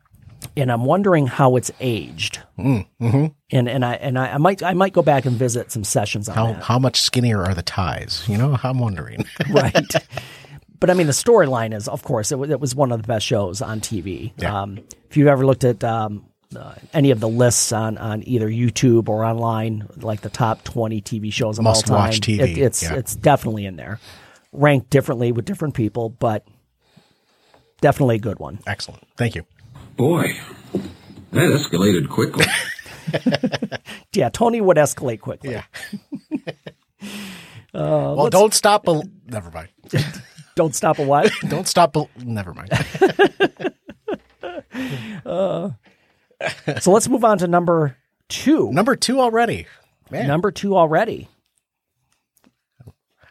And 0.58 0.72
I'm 0.72 0.86
wondering 0.86 1.28
how 1.28 1.56
it's 1.56 1.72
aged. 1.80 2.39
Mm-hmm. 2.58 3.26
And 3.52 3.70
and 3.70 3.86
I 3.86 3.94
and 3.96 4.18
I, 4.18 4.34
I 4.34 4.38
might 4.38 4.63
I 4.63 4.74
might 4.74 4.94
go 4.94 5.02
back 5.02 5.26
and 5.26 5.36
visit 5.36 5.72
some 5.72 5.84
sessions 5.84 6.30
on 6.30 6.36
How 6.36 6.48
that. 6.54 6.63
how 6.63 6.80
much 6.80 7.02
skinnier 7.02 7.44
are 7.44 7.54
the 7.54 7.62
ties? 7.63 8.24
You 8.28 8.38
know, 8.38 8.58
I'm 8.63 8.80
wondering. 8.80 9.26
right. 9.52 9.94
But 10.80 10.89
I 10.89 10.94
mean, 10.94 11.08
the 11.08 11.13
storyline 11.13 11.74
is, 11.76 11.88
of 11.88 12.04
course, 12.04 12.32
it 12.32 12.38
was, 12.39 12.50
it 12.50 12.60
was 12.60 12.76
one 12.76 12.91
of 12.91 13.02
the 13.02 13.08
best 13.08 13.26
shows 13.26 13.62
on 13.62 13.80
TV. 13.80 14.34
Yeah. 14.38 14.62
Um, 14.62 14.80
if 15.10 15.15
you've 15.18 15.28
ever 15.30 15.46
looked 15.46 15.63
at 15.63 15.84
um, 15.84 16.26
uh, 16.56 16.76
any 16.94 17.12
of 17.12 17.22
the 17.22 17.30
lists 17.30 17.72
on, 17.72 17.98
on 17.98 18.28
either 18.28 18.50
YouTube 18.50 19.08
or 19.08 19.24
online, 19.24 19.88
like 19.98 20.20
the 20.22 20.30
top 20.30 20.63
20 20.65 21.02
TV 21.02 21.32
shows 21.32 21.58
of 21.60 21.65
all 21.65 21.74
time, 21.74 21.94
Must-watch 21.94 22.20
TV, 22.20 22.39
it- 22.39 22.58
it's, 22.58 22.84
yeah. 22.84 22.94
it's 22.96 23.15
definitely 23.15 23.65
in 23.65 23.78
there. 23.78 24.00
Ranked 24.52 24.89
differently 24.89 25.32
with 25.32 25.46
different 25.46 25.74
people, 25.76 26.10
but 26.10 26.46
definitely 27.82 28.18
a 28.18 28.20
good 28.20 28.39
one. 28.39 28.60
Excellent. 28.68 29.02
Thank 29.18 29.36
you. 29.36 29.46
Boy, 29.97 30.38
that 31.31 31.49
escalated 31.51 32.10
quickly. 32.10 32.45
Yeah, 34.13 34.29
Tony 34.29 34.62
would 34.62 34.77
escalate 34.77 35.19
quickly. 35.19 35.51
Yeah. 35.51 35.63
Uh, 37.73 38.15
well, 38.17 38.29
don't 38.29 38.53
stop. 38.53 38.86
Bel- 38.86 39.03
never 39.27 39.51
mind. 39.51 39.67
Don't 40.55 40.73
stop 40.73 40.97
a 40.97 41.03
what? 41.03 41.29
Don't 41.49 41.67
stop. 41.67 41.91
Bel- 41.91 42.10
never 42.23 42.53
mind. 42.53 42.69
Uh, 45.25 45.71
so 46.79 46.91
let's 46.91 47.10
move 47.10 47.25
on 47.25 47.38
to 47.39 47.47
number 47.47 47.97
two. 48.29 48.71
Number 48.71 48.95
two 48.95 49.19
already. 49.19 49.67
Man, 50.10 50.25
Number 50.27 50.51
two 50.51 50.77
already. 50.77 51.27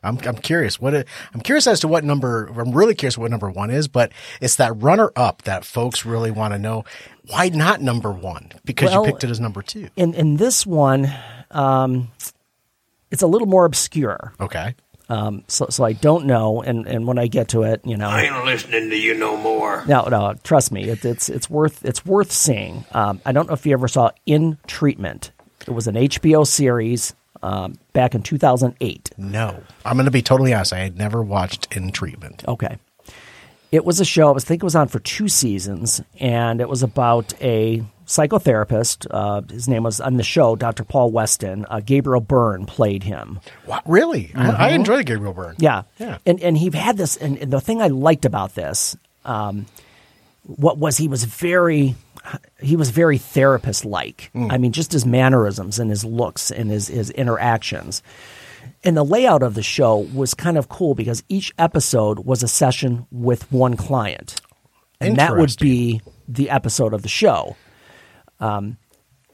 I'm 0.05 0.19
I'm 0.27 0.37
curious. 0.37 0.81
What 0.81 0.95
it, 0.95 1.09
I'm 1.33 1.41
curious 1.41 1.67
as 1.67 1.81
to 1.81 1.89
what 1.89 2.05
number. 2.05 2.47
I'm 2.57 2.73
really 2.73 2.95
curious 2.95 3.17
what 3.19 3.31
number 3.31 3.51
one 3.51 3.71
is, 3.71 3.89
but 3.89 4.13
it's 4.41 4.57
that 4.57 4.73
runner 4.83 5.11
up 5.17 5.43
that 5.43 5.65
folks 5.65 6.05
really 6.05 6.31
want 6.31 6.53
to 6.55 6.59
know. 6.59 6.85
Why 7.29 7.49
not 7.49 7.81
number 7.81 8.13
one? 8.13 8.53
Because 8.65 8.91
Well- 8.91 9.05
you 9.07 9.13
picked 9.13 9.25
it 9.25 9.31
as 9.31 9.41
number 9.41 9.63
two. 9.63 9.89
In 9.97 10.15
in 10.15 10.37
this 10.37 10.67
one, 10.67 11.13
um, 11.51 12.11
it's 13.11 13.23
a 13.23 13.27
little 13.27 13.49
more 13.49 13.65
obscure. 13.65 14.33
Okay. 14.41 14.75
Um, 15.09 15.45
so 15.49 15.67
so 15.69 15.85
I 15.85 15.93
don't 15.93 16.25
know, 16.25 16.63
and 16.63 16.87
and 16.87 17.07
when 17.07 17.19
I 17.19 17.27
get 17.27 17.49
to 17.49 17.63
it, 17.65 17.83
you 17.85 17.97
know, 17.97 18.09
I 18.09 18.23
ain't 18.23 18.45
listening 18.47 18.89
to 18.89 18.97
you 18.97 19.15
no 19.15 19.37
more. 19.37 19.85
no 19.87 20.05
no, 20.05 20.35
trust 20.45 20.73
me, 20.73 20.85
it, 20.89 21.05
it's 21.05 21.29
it's 21.29 21.51
worth 21.51 21.85
it's 21.85 22.07
worth 22.07 22.33
seeing. 22.33 22.87
Um, 22.93 23.21
I 23.27 23.33
don't 23.33 23.47
know 23.47 23.53
if 23.53 23.67
you 23.67 23.75
ever 23.75 23.87
saw 23.87 24.11
In 24.25 24.57
Treatment. 24.67 25.31
It 25.67 25.73
was 25.73 25.87
an 25.87 25.95
HBO 25.95 26.47
series 26.47 27.15
um, 27.45 27.79
back 27.93 28.15
in 28.15 28.23
2008. 28.23 29.11
No, 29.19 29.63
I'm 29.85 29.95
going 29.97 30.07
to 30.07 30.11
be 30.11 30.23
totally 30.23 30.55
honest. 30.55 30.73
I 30.73 30.79
had 30.79 30.97
never 30.97 31.23
watched 31.23 31.77
In 31.77 31.93
Treatment. 31.93 32.43
Okay. 32.49 32.79
It 33.71 33.85
was 33.85 34.01
a 34.01 34.05
show, 34.05 34.29
I 34.29 34.31
was- 34.33 34.45
think 34.45 34.63
it 34.63 34.65
was 34.65 34.77
on 34.77 34.89
for 34.89 35.01
two 35.01 35.29
seasons, 35.29 36.01
and 36.21 36.61
it 36.61 36.69
was 36.69 36.83
about 36.83 37.35
a 37.43 37.83
psychotherapist. 38.07 39.07
Uh, 39.11 39.41
his 39.51 39.67
name 39.69 39.83
was 39.83 40.01
on 40.01 40.17
the 40.17 40.23
show, 40.23 40.57
Dr. 40.57 40.85
Paul 40.85 41.11
Weston. 41.11 41.67
Uh, 41.69 41.81
Gabriel 41.85 42.21
Byrne 42.21 42.67
played 42.67 43.03
him. 43.03 43.41
What? 43.67 43.83
Really? 43.87 44.31
I, 44.35 44.51
I 44.51 44.69
enjoy 44.71 45.03
Gabriel 45.03 45.33
Byrne. 45.35 45.57
Yeah. 45.59 45.83
Yeah. 45.99 46.19
And, 46.25 46.41
and 46.41 46.57
he 46.57 46.71
had 46.71 46.97
this, 46.97 47.17
and, 47.17 47.37
and 47.39 47.53
the 47.53 47.61
thing 47.61 47.83
I 47.83 47.89
liked 47.89 48.25
about 48.25 48.55
this, 48.55 48.97
um, 49.25 49.67
what 50.47 50.79
was 50.79 50.97
he 50.97 51.09
was 51.09 51.25
very, 51.25 51.95
he 52.61 52.77
was 52.77 52.91
very 52.91 53.19
therapist 53.19 53.85
like. 53.85 54.31
I 54.35 54.59
mean, 54.59 54.73
just 54.73 54.93
his 54.93 55.05
mannerisms 55.07 55.79
and 55.79 55.91
his 55.91 56.05
looks 56.05 56.51
and 56.51 56.71
his, 56.71 56.89
his 56.89 57.11
interactions. 57.11 58.03
and 58.83 58.97
the 58.97 59.05
layout 59.05 59.43
of 59.43 59.55
the 59.55 59.63
show 59.63 59.99
was 60.15 60.33
kind 60.35 60.57
of 60.57 60.69
cool 60.69 60.95
because 60.95 61.23
each 61.29 61.53
episode 61.59 62.21
was 62.21 62.43
a 62.43 62.49
session 62.49 63.07
with 63.11 63.51
one 63.53 63.77
client, 63.77 64.41
and 65.01 65.17
that 65.17 65.37
would 65.37 65.55
be 65.59 66.01
the 66.29 66.49
episode 66.51 66.95
of 66.95 67.03
the 67.03 67.09
show. 67.09 67.57
Um, 68.41 68.79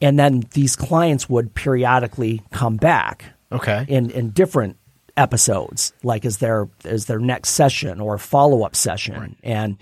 and 0.01 0.17
then 0.19 0.43
these 0.53 0.75
clients 0.75 1.29
would 1.29 1.53
periodically 1.53 2.41
come 2.51 2.75
back 2.77 3.25
Okay. 3.51 3.85
in 3.87 4.09
in 4.11 4.31
different 4.31 4.77
episodes, 5.17 5.93
like 6.03 6.25
as 6.25 6.37
their 6.39 6.67
as 6.85 7.05
their 7.05 7.19
next 7.19 7.49
session 7.49 7.99
or 8.01 8.17
follow 8.17 8.63
up 8.63 8.75
session, 8.75 9.35
and 9.43 9.77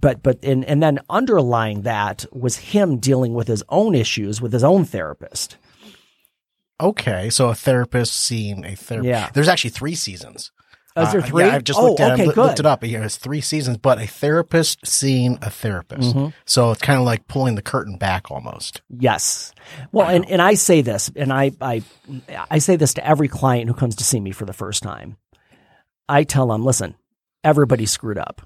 but 0.00 0.22
but 0.22 0.38
and 0.44 0.64
and 0.64 0.82
then 0.82 1.00
underlying 1.10 1.82
that 1.82 2.24
was 2.32 2.56
him 2.56 2.98
dealing 2.98 3.34
with 3.34 3.48
his 3.48 3.62
own 3.68 3.94
issues 3.94 4.40
with 4.40 4.52
his 4.52 4.64
own 4.64 4.84
therapist. 4.84 5.56
Okay, 6.80 7.28
so 7.30 7.48
a 7.48 7.54
therapist 7.54 8.14
seeing 8.14 8.64
a 8.64 8.76
therapist. 8.76 9.08
Yeah. 9.08 9.30
There's 9.34 9.48
actually 9.48 9.70
three 9.70 9.96
seasons. 9.96 10.52
Is 10.96 11.12
there 11.12 11.20
Uh, 11.20 11.26
three? 11.26 11.44
Yeah, 11.44 11.54
I've 11.56 11.64
just 11.64 11.78
Oh, 11.78 11.88
looked 11.88 12.00
at 12.00 12.12
okay, 12.12 12.22
it, 12.24 12.34
good. 12.34 12.36
looked 12.36 12.60
it 12.60 12.66
up. 12.66 12.84
Yeah, 12.84 13.04
it's 13.04 13.16
three 13.16 13.40
seasons, 13.40 13.78
but 13.78 14.00
a 14.00 14.06
therapist 14.06 14.86
seeing 14.86 15.38
a 15.42 15.50
therapist. 15.50 16.14
Mm-hmm. 16.14 16.28
So 16.44 16.70
it's 16.72 16.80
kind 16.82 16.98
of 16.98 17.04
like 17.04 17.26
pulling 17.28 17.54
the 17.56 17.62
curtain 17.62 17.96
back 17.98 18.30
almost. 18.30 18.80
Yes. 18.88 19.52
Well, 19.92 20.08
and, 20.08 20.28
and 20.30 20.40
I 20.42 20.54
say 20.54 20.80
this, 20.82 21.10
and 21.14 21.32
I, 21.32 21.52
I, 21.60 21.82
I 22.50 22.58
say 22.58 22.76
this 22.76 22.94
to 22.94 23.06
every 23.06 23.28
client 23.28 23.68
who 23.68 23.74
comes 23.74 23.96
to 23.96 24.04
see 24.04 24.18
me 24.20 24.30
for 24.32 24.44
the 24.44 24.52
first 24.52 24.82
time. 24.82 25.16
I 26.08 26.24
tell 26.24 26.46
them, 26.48 26.64
listen, 26.64 26.94
everybody 27.44 27.86
screwed 27.86 28.18
up. 28.18 28.42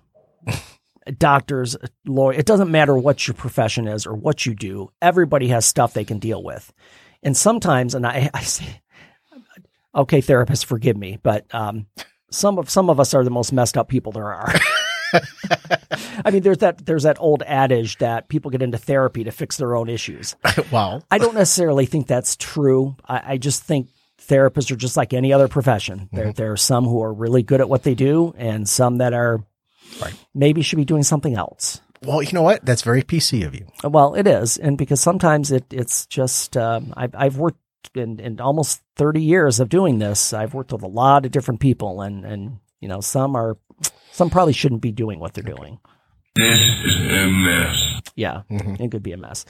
Doctors, 1.18 1.76
lawyer, 2.06 2.34
it 2.34 2.46
doesn't 2.46 2.70
matter 2.70 2.96
what 2.96 3.26
your 3.26 3.34
profession 3.34 3.88
is 3.88 4.06
or 4.06 4.14
what 4.14 4.46
you 4.46 4.54
do. 4.54 4.90
Everybody 5.00 5.48
has 5.48 5.66
stuff 5.66 5.94
they 5.94 6.04
can 6.04 6.18
deal 6.18 6.42
with. 6.42 6.72
And 7.22 7.36
sometimes, 7.36 7.94
and 7.94 8.06
I, 8.06 8.30
I 8.34 8.42
say, 8.42 8.82
okay, 9.94 10.20
therapists, 10.20 10.64
forgive 10.64 10.96
me, 10.96 11.18
but, 11.22 11.52
um, 11.54 11.86
some 12.32 12.58
of 12.58 12.70
some 12.70 12.90
of 12.90 12.98
us 12.98 13.14
are 13.14 13.24
the 13.24 13.30
most 13.30 13.52
messed 13.52 13.76
up 13.76 13.88
people 13.88 14.12
there 14.12 14.32
are. 14.32 14.54
I 16.24 16.30
mean, 16.30 16.42
there's 16.42 16.58
that 16.58 16.84
there's 16.84 17.02
that 17.02 17.18
old 17.20 17.42
adage 17.42 17.98
that 17.98 18.28
people 18.28 18.50
get 18.50 18.62
into 18.62 18.78
therapy 18.78 19.24
to 19.24 19.30
fix 19.30 19.56
their 19.56 19.76
own 19.76 19.88
issues. 19.88 20.34
well, 20.72 21.04
I 21.10 21.18
don't 21.18 21.34
necessarily 21.34 21.86
think 21.86 22.06
that's 22.06 22.36
true. 22.36 22.96
I, 23.06 23.34
I 23.34 23.36
just 23.36 23.62
think 23.62 23.88
therapists 24.26 24.70
are 24.70 24.76
just 24.76 24.96
like 24.96 25.12
any 25.12 25.32
other 25.32 25.48
profession. 25.48 26.08
There, 26.12 26.32
there 26.32 26.52
are 26.52 26.56
some 26.56 26.84
who 26.84 27.02
are 27.02 27.12
really 27.12 27.42
good 27.42 27.60
at 27.60 27.68
what 27.68 27.82
they 27.82 27.94
do, 27.94 28.34
and 28.36 28.68
some 28.68 28.98
that 28.98 29.12
are 29.12 29.44
maybe 30.34 30.62
should 30.62 30.76
be 30.76 30.84
doing 30.84 31.02
something 31.02 31.36
else. 31.36 31.80
well, 32.02 32.22
you 32.22 32.32
know 32.32 32.42
what? 32.42 32.64
That's 32.64 32.82
very 32.82 33.02
PC 33.02 33.46
of 33.46 33.54
you. 33.54 33.66
Well, 33.84 34.14
it 34.14 34.26
is, 34.26 34.56
and 34.56 34.76
because 34.78 35.00
sometimes 35.00 35.50
it 35.52 35.64
it's 35.70 36.06
just 36.06 36.56
um, 36.56 36.92
I've 36.96 37.14
I've 37.14 37.36
worked 37.36 37.58
in, 37.94 38.20
in 38.20 38.40
almost 38.40 38.82
thirty 38.96 39.22
years 39.22 39.60
of 39.60 39.68
doing 39.68 39.98
this. 39.98 40.32
I've 40.32 40.54
worked 40.54 40.72
with 40.72 40.82
a 40.82 40.88
lot 40.88 41.24
of 41.26 41.32
different 41.32 41.60
people, 41.60 42.00
and 42.00 42.24
and 42.24 42.58
you 42.80 42.88
know 42.88 43.00
some 43.00 43.36
are 43.36 43.56
some 44.12 44.30
probably 44.30 44.52
shouldn't 44.52 44.82
be 44.82 44.92
doing 44.92 45.18
what 45.18 45.34
they're 45.34 45.44
doing. 45.44 45.78
This 46.34 46.60
is 46.60 46.96
a 46.96 47.26
mess. 47.28 48.00
Yeah, 48.16 48.42
it 48.48 48.90
could 48.90 49.02
be 49.02 49.12
a 49.12 49.16
mess. 49.16 49.44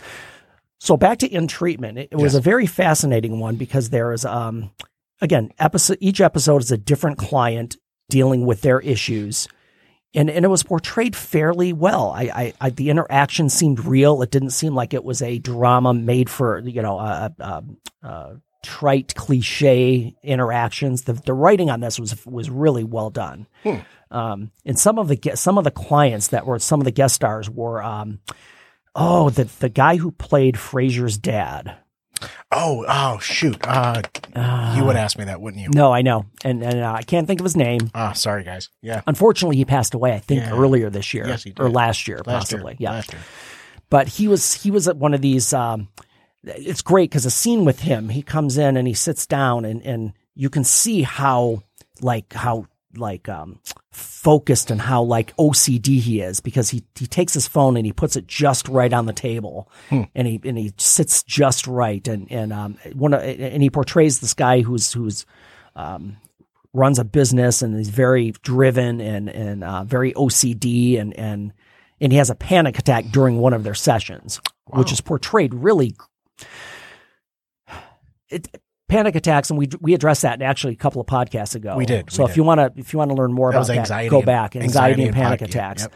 So 0.81 0.97
back 0.97 1.19
to 1.19 1.29
in 1.29 1.47
treatment, 1.47 1.97
it, 1.97 2.09
it 2.11 2.17
was 2.17 2.35
a 2.35 2.41
very 2.41 2.67
fascinating 2.67 3.39
one 3.39 3.55
because 3.55 3.91
there 3.91 4.13
is, 4.13 4.25
um, 4.25 4.73
again, 5.21 5.53
episode 5.61 5.99
each 6.01 6.21
episode 6.21 6.61
is 6.61 6.73
a 6.73 6.77
different 6.77 7.19
client 7.19 7.77
dealing 8.11 8.45
with 8.47 8.63
their 8.63 8.81
issues, 8.81 9.47
and 10.15 10.31
and 10.31 10.45
it 10.45 10.49
was 10.49 10.63
portrayed 10.63 11.17
fairly 11.17 11.73
well. 11.73 12.11
I, 12.11 12.23
I, 12.23 12.53
I 12.61 12.71
the 12.71 12.91
interaction 12.91 13.49
seemed 13.49 13.85
real. 13.85 14.23
It 14.23 14.31
didn't 14.31 14.51
seem 14.51 14.75
like 14.75 14.95
it 14.95 15.05
was 15.05 15.23
a 15.23 15.39
drama 15.39 15.95
made 15.95 16.29
for 16.29 16.59
you 16.61 16.83
know 16.83 16.99
a, 16.99 17.35
a, 17.39 17.65
a 18.03 18.37
trite 18.63 19.15
cliche 19.15 20.15
interactions. 20.23 21.03
The 21.03 21.15
the 21.15 21.33
writing 21.35 21.71
on 21.71 21.81
this 21.81 21.99
was 21.99 22.25
was 22.27 22.51
really 22.51 22.85
well 22.85 23.11
done. 23.11 23.47
Um, 24.11 24.51
and 24.67 24.79
some 24.79 24.99
of 24.99 25.09
the 25.09 25.19
some 25.35 25.57
of 25.57 25.65
the 25.65 25.71
clients 25.71 26.29
that 26.29 26.47
were 26.47 26.59
some 26.59 26.81
of 26.81 26.85
the 26.85 26.91
guest 26.91 27.15
stars 27.15 27.49
were 27.49 27.83
um, 27.83 28.21
oh 28.95 29.31
the 29.31 29.45
the 29.61 29.71
guy 29.71 29.97
who 29.97 30.11
played 30.11 30.57
Frasier's 30.57 31.17
dad. 31.17 31.77
Oh, 32.51 32.85
oh, 32.89 33.19
shoot. 33.19 33.57
Uh, 33.67 34.03
you 34.77 34.85
would 34.85 34.97
ask 34.97 35.19
me 35.19 35.25
that, 35.25 35.41
wouldn't 35.41 35.63
you? 35.63 35.71
No, 35.75 35.93
I 35.93 36.03
know, 36.03 36.27
and 36.45 36.63
and 36.63 36.81
uh, 36.81 36.93
I 36.93 37.03
can't 37.03 37.27
think 37.27 37.41
of 37.41 37.45
his 37.45 37.57
name. 37.57 37.91
Ah, 37.95 38.13
sorry, 38.13 38.45
guys. 38.45 38.69
Yeah. 38.83 39.03
Unfortunately, 39.07 39.57
he 39.57 39.65
passed 39.65 39.95
away. 39.95 40.13
I 40.15 40.19
think 40.19 40.43
Yeah. 40.43 40.53
earlier 40.53 40.91
this 40.91 41.13
year, 41.15 41.27
Yes, 41.27 41.43
he 41.45 41.53
or 41.59 41.71
last 41.71 42.07
year, 42.09 42.19
Last 42.27 42.51
possibly. 42.51 42.73
year. 42.73 42.77
Yeah, 42.81 42.91
Last 42.93 43.13
year. 43.13 43.23
but 43.91 44.09
he 44.09 44.29
was 44.29 44.53
he 44.55 44.71
was 44.71 44.89
at 44.89 44.97
one 44.97 45.15
of 45.15 45.21
these. 45.23 45.53
Um, 45.53 45.89
it's 46.45 46.83
great 46.83 47.09
because 47.11 47.25
a 47.27 47.31
scene 47.31 47.65
with 47.65 47.81
him, 47.81 48.09
he 48.09 48.23
comes 48.23 48.59
in 48.59 48.77
and 48.77 48.87
he 48.89 48.95
sits 48.95 49.27
down, 49.27 49.65
and 49.65 49.81
and 49.83 50.13
you 50.35 50.51
can 50.51 50.65
see 50.65 51.03
how 51.03 51.63
like 52.01 52.33
how 52.33 52.67
like 52.97 53.29
um 53.29 53.59
focused 53.91 54.71
and 54.71 54.81
how 54.81 55.03
like 55.03 55.37
OCD 55.37 56.01
he 56.01 56.21
is 56.21 56.41
because 56.41 56.71
he 56.71 56.85
he 56.95 57.07
takes 57.07 57.35
his 57.35 57.47
phone 57.47 57.77
and 57.77 57.87
he 57.87 57.93
puts 57.93 58.17
it 58.17 58.27
just 58.27 58.69
right 58.69 58.93
on 58.93 59.07
the 59.07 59.13
table 59.13 59.71
and 60.15 60.27
he 60.27 60.41
and 60.45 60.59
he 60.59 60.73
sits 60.79 61.23
just 61.23 61.67
right 61.67 62.07
and 62.09 62.31
and 62.31 62.53
um 62.53 62.79
one 62.95 63.15
of, 63.15 63.23
and 63.23 63.63
he 63.63 63.71
portrays 63.71 64.21
this 64.21 64.35
guy 64.35 64.61
who's 64.61 64.93
who's 64.93 65.27
um 65.77 66.17
runs 66.75 66.99
a 66.99 67.05
business 67.05 67.63
and 67.63 67.79
is 67.79 67.89
very 67.89 68.33
driven 68.43 69.01
and 69.01 69.29
and 69.29 69.65
uh, 69.65 69.85
very 69.85 70.13
OCD 70.15 70.99
and 70.99 71.17
and 71.19 71.53
and 72.01 72.13
he 72.13 72.19
has 72.19 72.31
a 72.31 72.35
panic 72.35 72.79
attack 72.79 73.07
during 73.11 73.39
one 73.39 73.53
of 73.53 73.63
their 73.63 73.75
sessions, 73.75 74.41
which 74.67 74.91
is 74.93 75.01
portrayed 75.01 75.55
really. 75.55 75.95
It, 78.29 78.62
panic 78.93 79.15
attacks, 79.17 79.51
and 79.51 79.59
we 79.59 79.69
we 79.81 79.95
addressed 79.95 80.23
that 80.23 80.43
actually 80.43 80.75
a 80.75 80.77
couple 80.77 81.01
of 81.01 81.07
podcasts 81.07 81.55
ago. 81.55 81.77
We 81.77 81.87
did, 81.87 82.11
So 82.13 82.25
we 82.25 82.31
if 82.31 82.37
you 82.37 82.43
want 82.45 82.59
to 82.61 82.73
if 82.81 82.93
you 82.93 82.99
want 82.99 83.11
to 83.11 83.15
learn 83.17 83.33
more 83.33 83.51
That 83.53 83.69
about 83.69 83.89
that, 83.89 84.09
go 84.11 84.23
back. 84.23 84.55
Anxiety, 84.57 84.65
anxiety 84.65 85.03
and 85.03 85.09
and 85.09 85.17
panic 85.17 85.39
panic, 85.41 85.51
attacks. 85.55 85.83
yep. 85.83 85.93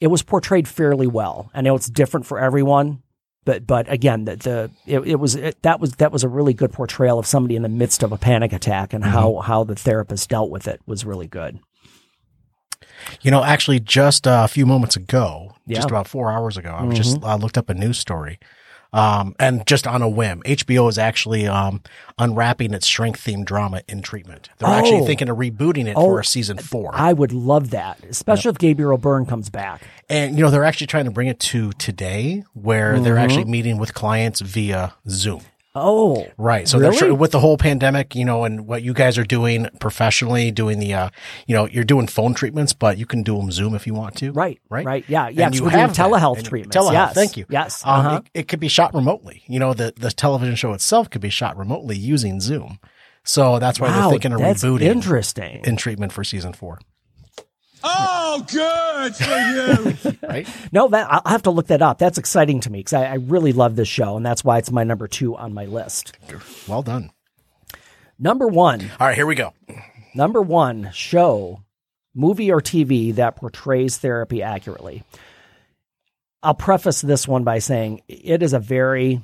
It 0.00 0.06
was 0.08 0.22
portrayed 0.22 0.66
fairly 0.66 1.06
well. 1.06 1.50
I 1.54 1.60
know 1.60 1.74
it's 1.76 1.88
different 1.90 2.24
for 2.26 2.38
everyone, 2.38 3.02
but 3.44 3.66
but 3.66 3.90
again, 3.92 4.24
the, 4.24 4.36
the 4.36 4.70
it, 4.86 5.00
it 5.00 5.16
was 5.16 5.34
it, 5.34 5.60
that 5.62 5.78
was 5.80 5.92
that 5.96 6.10
was 6.12 6.24
a 6.24 6.28
really 6.28 6.54
good 6.54 6.72
portrayal 6.72 7.18
of 7.18 7.26
somebody 7.26 7.54
in 7.56 7.62
the 7.62 7.68
midst 7.68 8.02
of 8.02 8.10
a 8.12 8.16
panic 8.18 8.52
attack 8.52 8.92
and 8.94 9.04
how 9.04 9.30
Mm-hmm. 9.32 9.46
how 9.46 9.64
the 9.64 9.74
therapist 9.74 10.28
dealt 10.30 10.50
with 10.50 10.66
it 10.68 10.80
was 10.86 11.04
really 11.04 11.26
good. 11.28 11.58
You 13.22 13.30
know, 13.30 13.42
actually, 13.42 13.80
just 13.80 14.26
a 14.26 14.46
few 14.48 14.66
moments 14.66 14.96
ago, 14.96 15.54
Yeah. 15.66 15.76
just 15.76 15.90
about 15.90 16.06
four 16.08 16.30
hours 16.30 16.56
ago, 16.56 16.70
I 16.70 16.84
was 16.84 16.96
just 16.96 17.22
I 17.24 17.34
looked 17.34 17.56
up 17.58 17.68
a 17.70 17.74
news 17.74 17.98
story, 17.98 18.38
um, 18.92 19.34
and 19.38 19.66
just 19.66 19.86
on 19.86 20.02
a 20.02 20.08
whim, 20.08 20.42
HBO 20.44 20.88
is 20.88 20.98
actually 20.98 21.46
um, 21.46 21.82
unwrapping 22.18 22.74
its 22.74 22.86
strength 22.86 23.24
themed 23.24 23.44
drama 23.44 23.82
in 23.88 24.02
treatment. 24.02 24.48
They're 24.58 24.68
Oh. 24.68 24.72
actually 24.72 25.06
thinking 25.06 25.28
of 25.28 25.36
rebooting 25.38 25.86
it 25.86 25.94
Oh, 25.96 26.04
for 26.06 26.20
a 26.20 26.24
season 26.24 26.58
four, 26.58 26.90
I 26.94 27.12
would 27.12 27.32
love 27.32 27.70
that, 27.70 27.98
especially 28.08 28.50
if 28.50 28.58
Gabriel 28.58 28.98
Byrne 28.98 29.26
comes 29.26 29.48
back. 29.50 29.82
and 30.08 30.36
you 30.36 30.42
know 30.44 30.50
they're 30.50 30.64
actually 30.64 30.88
trying 30.88 31.04
to 31.04 31.10
bring 31.10 31.28
it 31.28 31.38
to 31.40 31.70
today, 31.72 32.44
where 32.54 32.98
they're 33.00 33.18
actually 33.18 33.44
meeting 33.44 33.78
with 33.78 33.94
clients 33.94 34.40
via 34.40 34.94
Zoom. 35.08 35.40
Oh, 35.74 36.26
Right. 36.36 36.66
So 36.66 36.78
Really? 36.78 36.96
they're 36.98 37.14
with 37.14 37.30
the 37.30 37.38
whole 37.38 37.56
pandemic, 37.56 38.16
you 38.16 38.24
know, 38.24 38.44
and 38.44 38.66
what 38.66 38.82
you 38.82 38.92
guys 38.92 39.16
are 39.18 39.24
doing 39.24 39.68
professionally, 39.78 40.50
doing 40.50 40.80
the, 40.80 40.92
uh, 40.94 41.10
you 41.46 41.54
know, 41.54 41.66
you're 41.68 41.84
doing 41.84 42.08
phone 42.08 42.34
treatments, 42.34 42.72
but 42.72 42.98
you 42.98 43.06
can 43.06 43.22
do 43.22 43.36
them 43.36 43.52
Zoom 43.52 43.74
if 43.74 43.86
you 43.86 43.94
want 43.94 44.16
to. 44.16 44.32
Right, 44.32 44.58
Right. 44.68 44.84
right. 44.84 45.04
Yeah, 45.06 45.28
yeah, 45.28 45.46
And 45.46 45.54
you 45.54 45.66
have 45.68 45.94
that. 45.94 46.08
telehealth 46.10 46.38
And 46.38 46.46
treatments. 46.46 46.76
Telehealth. 46.76 46.92
Yes, 46.92 47.14
Thank 47.14 47.36
you. 47.36 47.46
yes, 47.48 47.82
Um, 47.84 48.06
uh-huh. 48.06 48.20
it, 48.34 48.40
it 48.40 48.48
could 48.48 48.58
be 48.60 48.66
shot 48.68 48.92
remotely. 48.94 49.42
You 49.46 49.60
know, 49.60 49.72
the, 49.72 49.92
the 49.96 50.10
television 50.10 50.56
show 50.56 50.72
itself 50.72 51.08
could 51.08 51.20
be 51.22 51.30
shot 51.30 51.56
remotely 51.56 51.96
using 51.96 52.40
Zoom. 52.40 52.80
So 53.22 53.58
that's 53.60 53.78
why 53.78 53.88
wow, 53.90 54.00
they're 54.02 54.10
thinking 54.18 54.32
of 54.32 54.40
rebooting 54.40 54.80
interesting. 54.80 55.60
in 55.64 55.76
treatment 55.76 56.12
for 56.12 56.24
season 56.24 56.52
four. 56.52 56.80
Oh, 57.82 58.44
good 58.50 59.16
for 59.16 59.24
you. 60.06 60.16
Right. 60.30 60.46
No, 60.70 60.86
that 60.88 61.08
I'll 61.10 61.22
have 61.32 61.42
to 61.44 61.50
look 61.50 61.66
that 61.68 61.82
up. 61.82 61.98
That's 61.98 62.16
exciting 62.18 62.60
to 62.60 62.70
me 62.70 62.78
because 62.80 62.92
I, 62.92 63.04
I 63.06 63.14
really 63.14 63.52
love 63.52 63.74
this 63.74 63.88
show, 63.88 64.16
and 64.16 64.24
that's 64.24 64.44
why 64.44 64.58
it's 64.58 64.70
my 64.70 64.84
number 64.84 65.08
two 65.08 65.34
on 65.36 65.52
my 65.52 65.64
list. 65.64 66.16
well 66.68 66.82
done. 66.82 67.10
Number 68.16 68.46
one, 68.46 68.82
All 69.00 69.08
right. 69.08 69.16
Here 69.16 69.26
we 69.26 69.34
go. 69.34 69.52
number 70.14 70.40
one 70.40 70.90
show, 70.92 71.62
movie 72.14 72.52
or 72.52 72.60
TV 72.60 73.12
that 73.16 73.34
portrays 73.36 73.98
therapy 73.98 74.40
accurately. 74.42 75.02
I'll 76.44 76.54
preface 76.54 77.00
this 77.00 77.26
one 77.26 77.42
by 77.42 77.58
saying 77.58 78.02
it 78.06 78.42
is 78.42 78.52
a 78.52 78.60
very, 78.60 79.20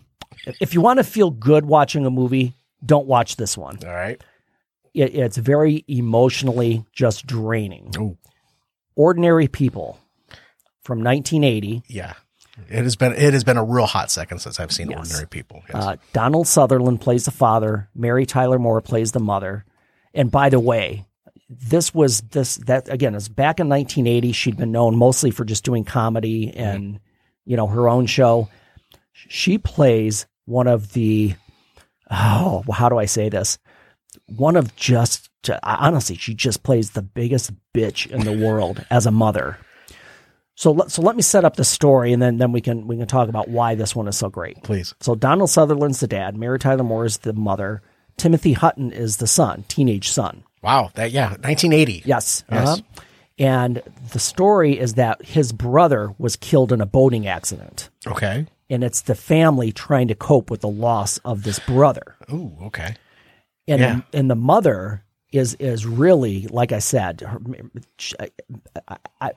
if 0.61 0.75
you 0.75 0.81
want 0.81 0.99
to 0.99 1.05
feel 1.05 1.31
good 1.31 1.66
watching 1.66 2.05
a 2.05 2.11
movie, 2.11 2.55
don't 2.85 3.07
watch 3.07 3.37
this 3.37 3.57
one. 3.57 3.79
All 3.87 3.92
right. 3.92 4.21
It, 4.92 5.14
it's 5.14 5.37
very 5.37 5.85
emotionally 5.87 6.85
just 6.92 7.27
draining. 7.27 7.92
Ooh. 7.99 8.16
Ordinary 8.97 9.47
People 9.49 9.99
from 10.83 11.03
1980. 11.05 11.83
Yeah. 11.89 12.15
It 12.71 12.85
has 12.85 12.97
been, 12.97 13.13
it 13.13 13.35
has 13.35 13.45
been 13.45 13.59
a 13.59 13.65
real 13.65 13.85
hot 13.87 14.11
second 14.11 14.39
since 14.39 14.59
I've 14.59 14.73
seen 14.73 14.89
Yes. 14.91 14.99
ordinary 14.99 15.27
people. 15.27 15.63
Yes. 15.69 15.85
Uh, 15.85 15.97
Donald 16.15 16.47
Sutherland 16.49 17.01
plays 17.03 17.27
the 17.27 17.31
father. 17.31 17.89
Mary 17.95 18.25
Tyler 18.25 18.59
Moore 18.59 18.81
plays 18.81 19.13
the 19.13 19.21
mother. 19.21 19.65
And 20.15 20.31
by 20.31 20.49
the 20.49 20.59
way, 20.61 21.05
this 21.51 21.95
was 21.95 22.23
this 22.23 22.57
that 22.57 22.89
again 22.89 23.15
is 23.15 23.29
back 23.29 23.61
in 23.61 23.69
1980. 23.69 24.33
She'd 24.33 24.57
been 24.57 24.73
known 24.73 24.97
mostly 24.97 25.31
for 25.31 25.45
just 25.45 25.65
doing 25.65 25.85
comedy 25.85 26.51
and 26.57 26.99
you 27.45 27.57
know 27.57 27.67
her 27.67 27.89
own 27.89 28.07
show. 28.07 28.49
She 29.13 29.59
plays 29.59 30.27
one 30.47 30.67
of 30.67 30.93
the 30.95 31.35
oh 32.11 32.65
how 32.73 32.89
do 32.89 32.97
I 32.99 33.05
say 33.05 33.29
this? 33.29 33.59
one 34.27 34.57
of 34.57 34.75
just 34.77 35.26
honestly, 35.62 36.16
she 36.16 36.35
just 36.35 36.62
plays 36.62 36.90
the 36.90 37.03
biggest 37.03 37.53
bitch 37.75 38.07
in 38.11 38.20
the 38.20 38.33
world 38.46 38.85
as 38.90 39.07
a 39.07 39.11
mother. 39.11 39.59
So 40.55 40.72
let, 40.72 40.90
so 40.90 41.03
let 41.03 41.16
me 41.16 41.22
set 41.22 41.44
up 41.44 41.57
the 41.57 41.64
story, 41.64 42.12
and 42.12 42.22
then 42.22 42.38
then 42.38 42.51
we 42.53 42.61
can 42.62 42.87
we 42.87 42.96
can 42.96 43.07
talk 43.07 43.29
about 43.29 43.49
why 43.49 43.75
this 43.75 43.94
one 43.94 44.09
is 44.09 44.16
so 44.16 44.31
great. 44.31 44.62
Please. 44.62 44.94
So 45.01 45.14
Donald 45.14 45.51
Sutherland's 45.51 46.01
the 46.01 46.07
dad, 46.07 46.37
Mary 46.37 46.59
Tyler 46.59 46.83
Moore 46.85 47.05
is 47.05 47.18
the 47.18 47.35
mother, 47.35 47.83
Timothy 48.16 48.55
Hutton 48.55 48.90
is 48.90 49.18
the 49.18 49.27
son, 49.27 49.64
teenage 49.68 50.09
son. 50.09 50.44
Wow. 50.62 50.90
That 50.94 51.11
yeah, 51.11 51.29
1980. 51.29 52.03
Yes. 52.07 52.42
Yes. 52.51 52.68
uh-huh. 52.68 52.77
And 53.38 53.83
the 54.12 54.18
story 54.18 54.79
is 54.79 54.94
that 54.94 55.22
his 55.22 55.53
brother 55.53 56.14
was 56.16 56.37
killed 56.37 56.72
in 56.72 56.81
a 56.81 56.87
boating 56.87 57.27
accident, 57.27 57.90
Okay. 58.07 58.46
and 58.70 58.83
it's 58.83 59.03
the 59.03 59.14
family 59.14 59.72
trying 59.72 60.09
to 60.09 60.14
cope 60.14 60.51
with 60.51 60.62
the 60.62 60.68
loss 60.70 61.18
of 61.18 61.42
this 61.42 61.59
brother. 61.59 62.16
Ooh. 62.33 62.57
Okay. 62.62 62.96
and 63.68 63.81
Yeah. 63.81 64.01
and 64.14 64.31
the 64.31 64.37
mother 64.37 65.03
is 65.37 65.55
is 65.55 65.87
really 65.87 66.46
like 66.49 66.72
I 66.72 66.79
said. 66.79 67.22
I, 68.18 68.31
I, 69.20 69.33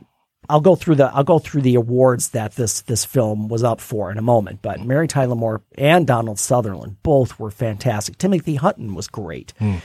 I'll 0.48 0.62
go 0.62 0.76
through 0.76 0.96
the 0.96 1.06
I'll 1.14 1.24
go 1.24 1.40
through 1.40 1.62
the 1.62 1.76
awards 1.76 2.30
that 2.30 2.56
this 2.56 2.82
this 2.82 3.06
film 3.06 3.48
was 3.48 3.64
up 3.64 3.80
for 3.80 4.12
in 4.12 4.18
a 4.18 4.24
moment. 4.24 4.62
But 4.62 4.80
mm. 4.80 4.86
Mary 4.86 5.08
Tyler 5.08 5.36
Moore 5.36 5.62
and 5.78 6.08
Donald 6.08 6.40
Sutherland 6.40 6.98
both 7.04 7.40
were 7.40 7.52
fantastic. 7.52 8.18
Timothy 8.18 8.56
Hutton 8.56 8.96
was 8.96 9.08
great, 9.08 9.54
hmm. 9.60 9.76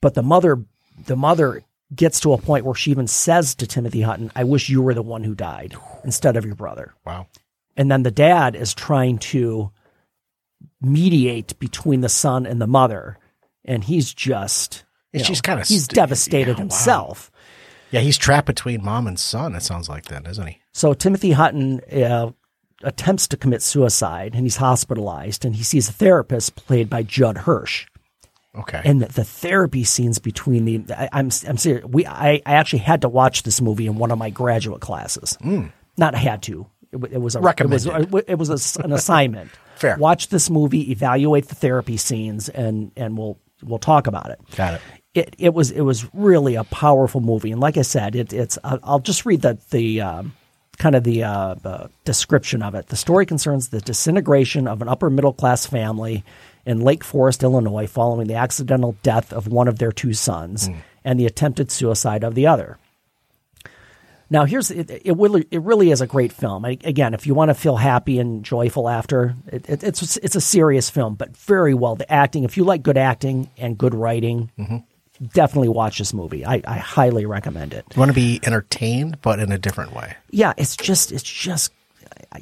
but 0.00 0.14
the 0.14 0.22
mother 0.22 0.64
the 1.06 1.16
mother 1.16 1.62
gets 1.94 2.18
to 2.20 2.32
a 2.32 2.38
point 2.38 2.64
where 2.64 2.74
she 2.74 2.90
even 2.90 3.06
says 3.06 3.54
to 3.56 3.66
Timothy 3.66 4.00
Hutton, 4.00 4.32
"I 4.34 4.44
wish 4.44 4.68
you 4.68 4.80
were 4.80 4.94
the 4.94 5.02
one 5.02 5.22
who 5.22 5.34
died 5.34 5.74
instead 6.04 6.36
of 6.36 6.46
your 6.46 6.56
brother." 6.56 6.94
Wow. 7.04 7.26
and 7.76 7.90
then 7.90 8.02
the 8.02 8.10
dad 8.10 8.56
is 8.56 8.72
trying 8.72 9.18
to 9.18 9.70
mediate 10.80 11.58
between 11.58 12.00
the 12.00 12.08
son 12.08 12.46
and 12.46 12.60
the 12.60 12.66
mother 12.66 13.18
and 13.66 13.84
he's 13.84 14.14
just 14.14 14.84
you 15.16 15.20
And 15.20 15.26
she's 15.26 15.40
kinda 15.40 15.60
he's 15.64 15.84
st- 15.84 15.94
devastated 15.94 16.46
yeah, 16.52 16.52
wow. 16.54 16.58
himself 16.60 17.30
Yeah, 17.90 18.00
he's 18.00 18.18
trapped 18.18 18.46
between 18.46 18.84
mom 18.84 19.06
and 19.06 19.18
son. 19.18 19.54
It 19.54 19.62
sounds 19.62 19.88
like 19.88 20.06
then, 20.06 20.26
isn't 20.26 20.46
he? 20.46 20.58
so 20.72 20.92
timothy 20.94 21.32
hutton 21.32 21.80
uh, 21.92 22.30
attempts 22.82 23.26
to 23.28 23.36
commit 23.36 23.62
suicide 23.62 24.34
and 24.34 24.42
he's 24.44 24.56
hospitalized 24.56 25.44
and 25.44 25.56
he 25.56 25.62
sees 25.62 25.88
a 25.88 25.92
therapist 25.92 26.54
played 26.56 26.90
by 26.90 27.02
judd 27.02 27.38
hirsch 27.38 27.86
Okay. 28.58 28.80
and 28.84 29.02
the, 29.02 29.06
the 29.06 29.24
therapy 29.24 29.84
scenes 29.84 30.18
between 30.18 30.64
the 30.64 30.82
I, 30.98 31.08
I'm 31.12 31.30
I'm 31.46 31.58
serious. 31.58 31.84
We 31.84 32.06
I, 32.06 32.40
I 32.46 32.54
actually 32.54 32.78
had 32.78 33.02
to 33.02 33.08
watch 33.10 33.42
this 33.42 33.60
movie 33.60 33.86
in 33.86 33.96
one 33.96 34.10
of 34.10 34.16
my 34.18 34.30
graduate 34.30 34.80
classes. 34.80 35.36
Not 35.98 36.14
had 36.14 36.42
to. 36.44 36.66
It, 36.90 37.12
it 37.12 37.20
was 37.20 37.36
a 37.36 37.38
It 37.38 37.42
was, 37.68 37.86
Recommended. 37.86 38.24
it 38.28 38.38
was 38.38 38.48
a 38.78 38.82
an 38.82 38.92
assignment. 38.92 39.50
Fair. 39.76 39.98
Watch 39.98 40.28
this 40.28 40.48
movie, 40.48 40.90
evaluate 40.90 41.48
the 41.48 41.54
therapy 41.54 41.98
scenes, 41.98 42.48
and 42.48 42.92
and 42.96 43.18
we'll 43.18 43.38
we'll 43.62 43.78
talk 43.78 44.06
about 44.06 44.30
it. 44.30 44.40
Got 44.56 44.74
it. 44.74 44.80
It 45.16 45.34
it 45.38 45.54
was 45.54 45.70
it 45.70 45.80
was 45.80 46.06
really 46.14 46.54
a 46.54 46.64
powerful 46.64 47.20
movie, 47.20 47.52
and 47.52 47.60
like 47.60 47.76
I 47.76 47.82
said, 47.82 48.14
it, 48.14 48.32
it's 48.32 48.58
I'll, 48.62 48.78
I'll 48.82 48.98
just 48.98 49.24
read 49.24 49.42
the 49.42 49.58
the 49.70 50.00
um, 50.02 50.34
kind 50.78 50.94
of 50.94 51.04
the 51.04 51.24
uh, 51.24 51.54
uh, 51.64 51.88
description 52.04 52.62
of 52.62 52.74
it. 52.74 52.88
The 52.88 52.96
story 52.96 53.26
concerns 53.26 53.68
the 53.68 53.80
disintegration 53.80 54.68
of 54.68 54.82
an 54.82 54.88
upper 54.88 55.08
middle 55.10 55.32
class 55.32 55.66
family 55.66 56.24
in 56.66 56.80
Lake 56.80 57.04
Forest, 57.04 57.42
Illinois, 57.42 57.86
following 57.86 58.26
the 58.26 58.34
accidental 58.34 58.96
death 59.02 59.32
of 59.32 59.48
one 59.48 59.68
of 59.68 59.78
their 59.78 59.92
two 59.92 60.12
sons 60.12 60.68
and 61.04 61.18
the 61.18 61.26
attempted 61.26 61.70
suicide 61.70 62.24
of 62.24 62.34
the 62.34 62.46
other. 62.46 62.76
Now, 64.28 64.44
here's 64.44 64.72
it. 64.72 64.90
It 64.90 65.16
really, 65.16 65.46
it 65.52 65.62
really 65.62 65.92
is 65.92 66.00
a 66.00 66.06
great 66.06 66.32
film. 66.32 66.64
I, 66.64 66.78
again, 66.82 67.14
if 67.14 67.26
you 67.28 67.34
want 67.34 67.50
to 67.50 67.54
feel 67.54 67.76
happy 67.76 68.18
and 68.18 68.44
joyful 68.44 68.88
after, 68.88 69.36
it, 69.46 69.70
it, 69.70 69.84
it's 69.84 70.16
it's 70.16 70.34
a 70.34 70.40
serious 70.40 70.90
film, 70.90 71.14
but 71.14 71.36
very 71.36 71.74
well. 71.74 71.94
The 71.94 72.12
acting, 72.12 72.42
if 72.42 72.56
you 72.56 72.64
like 72.64 72.82
good 72.82 72.98
acting 72.98 73.48
and 73.56 73.78
good 73.78 73.94
writing, 73.94 74.50
definitely 75.32 75.68
watch 75.68 75.98
this 75.98 76.12
movie. 76.12 76.44
I, 76.44 76.62
I 76.66 76.78
highly 76.78 77.26
recommend 77.26 77.72
it. 77.74 77.84
You 77.94 78.00
want 78.00 78.10
to 78.10 78.14
be 78.14 78.40
entertained, 78.44 79.20
but 79.22 79.38
in 79.38 79.52
a 79.52 79.58
different 79.58 79.92
way. 79.92 80.16
Yeah, 80.30 80.52
it's 80.56 80.76
just 80.76 81.12
it's 81.12 81.22
just 81.22 81.72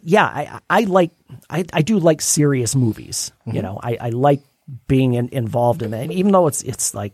yeah. 0.02 0.24
I 0.24 0.60
I 0.68 0.80
like 0.84 1.10
I 1.50 1.64
I 1.72 1.82
do 1.82 1.98
like 1.98 2.20
serious 2.20 2.74
movies. 2.74 3.32
You 3.46 3.62
know, 3.62 3.78
I 3.82 3.96
I 4.00 4.08
like 4.10 4.40
being 4.88 5.14
in, 5.14 5.28
involved 5.28 5.82
in 5.82 5.92
it, 5.94 6.10
even 6.10 6.32
though 6.32 6.46
it's 6.46 6.62
it's 6.62 6.94
like 6.94 7.12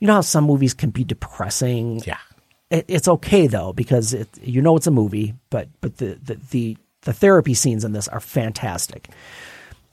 you 0.00 0.06
know 0.06 0.14
how 0.14 0.20
some 0.20 0.44
movies 0.44 0.74
can 0.74 0.90
be 0.90 1.04
depressing. 1.04 2.00
Yeah. 2.06 2.18
it, 2.70 2.84
it's 2.88 3.08
okay 3.08 3.46
though 3.46 3.72
because 3.72 4.14
it 4.14 4.28
you 4.40 4.62
know 4.62 4.76
it's 4.76 4.86
a 4.86 4.92
movie, 4.92 5.34
but 5.50 5.68
but 5.80 5.96
the 5.98 6.18
the 6.22 6.34
the, 6.50 6.76
the 7.02 7.12
therapy 7.12 7.54
scenes 7.54 7.84
in 7.84 7.92
this 7.92 8.08
are 8.08 8.20
fantastic. 8.20 9.08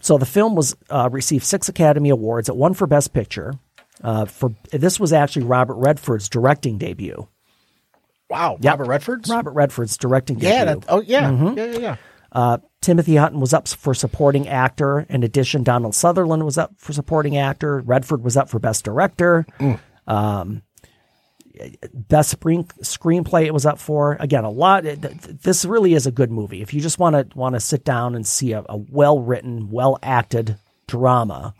So 0.02 0.18
the 0.18 0.26
film 0.26 0.56
was 0.56 0.76
uh, 0.90 1.10
received 1.12 1.46
six 1.46 1.68
Academy 1.70 2.10
Awards. 2.10 2.50
It 2.50 2.56
won 2.56 2.74
for 2.76 2.86
Best 2.86 3.14
Picture. 3.14 3.54
Uh, 4.06 4.26
for 4.26 4.54
this 4.72 5.00
was 5.00 5.12
actually 5.12 5.46
Robert 5.46 5.76
Redford's 5.76 6.30
directing 6.30 6.78
debut. 6.78 7.28
Wow. 8.30 8.58
Yep. 8.62 8.72
Robert 8.74 8.88
Redford's? 8.88 9.30
Robert 9.30 9.52
Redford's 9.54 9.98
directing 9.98 10.40
Yeah. 10.40 10.66
debut. 10.66 10.80
That, 10.82 10.86
oh, 10.90 11.02
yeah. 11.02 11.32
Yeah, 11.32 11.54
yeah, 11.66 11.78
yeah. 11.80 11.96
Uh, 12.32 12.58
Timothy 12.82 13.16
Hutton 13.16 13.40
was 13.40 13.54
up 13.54 13.68
for 13.68 13.94
supporting 13.94 14.48
actor. 14.48 15.06
In 15.10 15.24
addition, 15.24 15.64
Donald 15.64 15.96
Sutherland 15.96 16.44
was 16.46 16.58
up 16.58 16.74
for 16.78 16.94
supporting 16.94 17.38
actor. 17.38 17.80
Redford 17.80 18.24
was 18.24 18.36
up 18.38 18.50
for 18.50 18.60
best 18.60 18.84
director. 18.86 19.46
Um, 20.06 20.62
best 21.94 22.32
screen, 22.32 22.66
screenplay 22.84 23.46
it 23.46 23.54
was 23.54 23.66
up 23.66 23.80
for. 23.80 24.18
Again, 24.20 24.44
a 24.44 24.50
lot. 24.50 24.84
th- 24.84 25.02
th- 25.02 25.18
This 25.42 25.66
really 25.66 25.94
is 25.94 26.06
a 26.06 26.12
good 26.12 26.30
movie. 26.32 26.62
If 26.62 26.74
you 26.74 26.82
just 26.82 27.00
want 27.00 27.16
to 27.32 27.38
want 27.38 27.56
to 27.56 27.60
sit 27.60 27.84
down 27.86 28.14
and 28.16 28.28
see 28.28 28.52
a, 28.52 28.64
a 28.68 28.78
well 28.78 29.20
written, 29.20 29.70
well 29.72 29.98
acted 30.04 30.58
drama, 30.88 31.56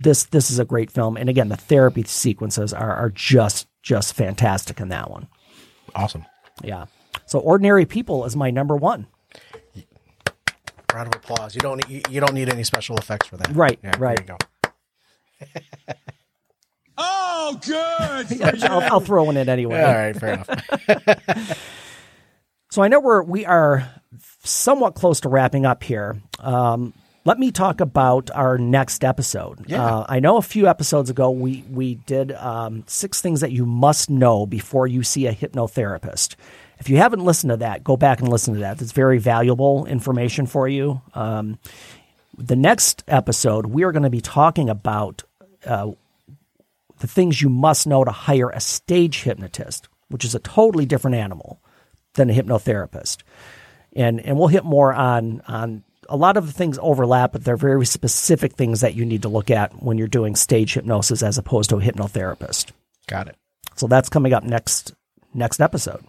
this 0.00 0.24
this 0.24 0.50
is 0.50 0.58
a 0.58 0.64
great 0.64 0.90
film. 0.90 1.16
And 1.16 1.28
again, 1.28 1.48
the 1.48 1.56
therapy 1.56 2.02
sequences 2.04 2.72
are 2.72 2.94
are 2.96 3.10
just 3.10 3.68
just 3.82 4.14
fantastic 4.14 4.80
in 4.80 4.88
that 4.88 5.10
one. 5.10 5.28
Awesome. 5.94 6.24
Yeah. 6.62 6.86
So, 7.26 7.38
Ordinary 7.38 7.86
People 7.86 8.24
is 8.24 8.34
my 8.36 8.50
number 8.50 8.76
one. 8.76 9.06
Round 10.92 11.14
of 11.14 11.20
applause. 11.20 11.54
You 11.54 11.60
don't 11.60 11.88
you, 11.88 12.02
you 12.10 12.20
don't 12.20 12.34
need 12.34 12.48
any 12.48 12.64
special 12.64 12.96
effects 12.96 13.28
for 13.28 13.36
that. 13.36 13.54
Right, 13.54 13.78
Yeah, 13.82 13.92
right. 13.98 14.26
There 14.26 14.36
you 14.36 15.80
go. 15.82 15.94
Oh, 17.02 17.58
good. 17.64 18.42
I'll, 18.64 18.80
I'll 18.92 19.00
throw 19.00 19.30
in 19.30 19.38
it 19.38 19.48
anyway. 19.48 19.80
All 19.80 19.94
right, 19.94 20.14
fair 20.14 20.34
enough. 20.34 21.58
So 22.70 22.82
I 22.82 22.88
know 22.88 23.00
we're 23.00 23.22
we 23.22 23.44
are 23.44 23.88
somewhat 24.44 24.94
close 24.94 25.20
to 25.22 25.28
wrapping 25.28 25.66
up 25.66 25.82
here. 25.82 26.20
Um, 26.38 26.94
let 27.24 27.38
me 27.38 27.50
talk 27.50 27.80
about 27.80 28.30
our 28.30 28.56
next 28.56 29.04
episode. 29.04 29.64
Yeah. 29.68 29.84
Uh, 29.84 30.06
I 30.08 30.20
know 30.20 30.36
a 30.38 30.42
few 30.42 30.66
episodes 30.66 31.10
ago 31.10 31.30
we 31.30 31.64
we 31.70 31.96
did 31.96 32.32
um, 32.32 32.84
six 32.86 33.20
things 33.20 33.40
that 33.40 33.52
you 33.52 33.66
must 33.66 34.08
know 34.10 34.46
before 34.46 34.86
you 34.86 35.02
see 35.02 35.26
a 35.26 35.34
hypnotherapist. 35.34 36.36
If 36.78 36.88
you 36.88 36.96
haven't 36.96 37.24
listened 37.24 37.50
to 37.50 37.58
that, 37.58 37.84
go 37.84 37.96
back 37.96 38.20
and 38.20 38.28
listen 38.28 38.54
to 38.54 38.60
that. 38.60 38.80
It's 38.80 38.92
very 38.92 39.18
valuable 39.18 39.84
information 39.84 40.46
for 40.46 40.66
you. 40.66 41.02
Um, 41.12 41.58
the 42.38 42.56
next 42.56 43.04
episode, 43.06 43.66
we 43.66 43.84
are 43.84 43.92
going 43.92 44.04
to 44.04 44.10
be 44.10 44.22
talking 44.22 44.70
about 44.70 45.22
uh, 45.66 45.90
the 47.00 47.06
things 47.06 47.42
you 47.42 47.50
must 47.50 47.86
know 47.86 48.02
to 48.02 48.10
hire 48.10 48.48
a 48.48 48.60
stage 48.60 49.24
hypnotist, 49.24 49.88
which 50.08 50.24
is 50.24 50.34
a 50.34 50.38
totally 50.38 50.86
different 50.86 51.16
animal 51.16 51.60
than 52.14 52.30
a 52.30 52.32
hypnotherapist. 52.32 53.18
And 53.94 54.20
and 54.20 54.38
we'll 54.38 54.48
hit 54.48 54.64
more 54.64 54.94
on 54.94 55.42
on 55.46 55.84
a 56.10 56.16
lot 56.16 56.36
of 56.36 56.46
the 56.46 56.52
things 56.52 56.78
overlap, 56.82 57.32
but 57.32 57.44
they're 57.44 57.56
very 57.56 57.86
specific 57.86 58.54
things 58.54 58.80
that 58.82 58.94
you 58.94 59.04
need 59.06 59.22
to 59.22 59.28
look 59.28 59.50
at 59.50 59.82
when 59.82 59.96
you're 59.96 60.08
doing 60.08 60.36
stage 60.36 60.74
hypnosis 60.74 61.22
as 61.22 61.38
opposed 61.38 61.70
to 61.70 61.76
a 61.76 61.80
hypnotherapist. 61.80 62.72
Got 63.06 63.28
it. 63.28 63.36
So 63.76 63.86
that's 63.86 64.08
coming 64.08 64.32
up 64.32 64.44
next 64.44 64.92
next 65.32 65.60
episode. 65.60 66.04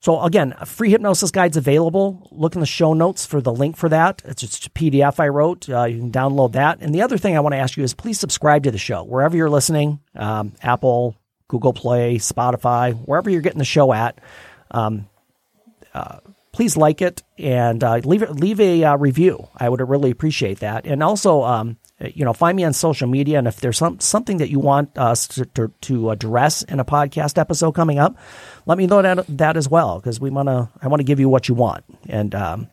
So 0.00 0.20
again, 0.20 0.54
a 0.60 0.66
free 0.66 0.90
hypnosis 0.90 1.30
guide's 1.30 1.56
available. 1.56 2.28
Look 2.30 2.54
in 2.54 2.60
the 2.60 2.66
show 2.66 2.92
notes 2.92 3.24
for 3.24 3.40
the 3.40 3.52
link 3.52 3.76
for 3.78 3.88
that. 3.88 4.20
It's 4.26 4.42
just 4.42 4.66
a 4.66 4.70
PDF 4.70 5.18
I 5.18 5.28
wrote. 5.28 5.66
Uh, 5.66 5.84
you 5.84 5.98
can 5.98 6.12
download 6.12 6.52
that. 6.52 6.78
And 6.82 6.94
the 6.94 7.00
other 7.00 7.16
thing 7.16 7.36
I 7.36 7.40
want 7.40 7.54
to 7.54 7.58
ask 7.58 7.78
you 7.78 7.84
is 7.84 7.94
please 7.94 8.20
subscribe 8.20 8.64
to 8.64 8.70
the 8.70 8.76
show 8.76 9.02
wherever 9.02 9.34
you're 9.34 9.48
listening. 9.48 10.00
Um, 10.14 10.52
Apple, 10.62 11.16
Google 11.48 11.72
Play, 11.72 12.16
Spotify, 12.16 12.94
wherever 12.94 13.30
you're 13.30 13.40
getting 13.40 13.58
the 13.58 13.64
show 13.64 13.94
at. 13.94 14.18
Um, 14.70 15.08
uh, 15.94 16.18
please 16.54 16.76
like 16.76 17.02
it 17.02 17.20
and 17.36 17.82
uh, 17.82 17.96
leave 18.04 18.22
it, 18.22 18.30
leave 18.30 18.60
a 18.60 18.84
uh, 18.84 18.96
review. 18.96 19.48
I 19.56 19.68
would 19.68 19.80
really 19.80 20.12
appreciate 20.12 20.60
that. 20.60 20.86
And 20.86 21.02
also, 21.02 21.42
um, 21.42 21.78
you 21.98 22.24
know, 22.24 22.32
find 22.32 22.56
me 22.56 22.62
on 22.62 22.72
social 22.72 23.08
media. 23.08 23.38
And 23.38 23.48
if 23.48 23.56
there's 23.60 23.76
some 23.76 23.98
something 23.98 24.36
that 24.36 24.50
you 24.50 24.60
want 24.60 24.96
us 24.96 25.26
to, 25.28 25.46
to, 25.46 25.72
to 25.82 26.10
address 26.10 26.62
in 26.62 26.78
a 26.78 26.84
podcast 26.84 27.38
episode 27.38 27.72
coming 27.72 27.98
up, 27.98 28.16
let 28.66 28.78
me 28.78 28.86
know 28.86 29.02
that 29.02 29.26
that 29.36 29.56
as 29.56 29.68
well 29.68 29.98
because 29.98 30.20
we 30.20 30.30
want 30.30 30.48
to. 30.48 30.68
I 30.80 30.86
want 30.86 31.00
to 31.00 31.04
give 31.04 31.18
you 31.18 31.28
what 31.28 31.48
you 31.48 31.56
want. 31.56 31.84
And 32.08 32.34
um, 32.36 32.68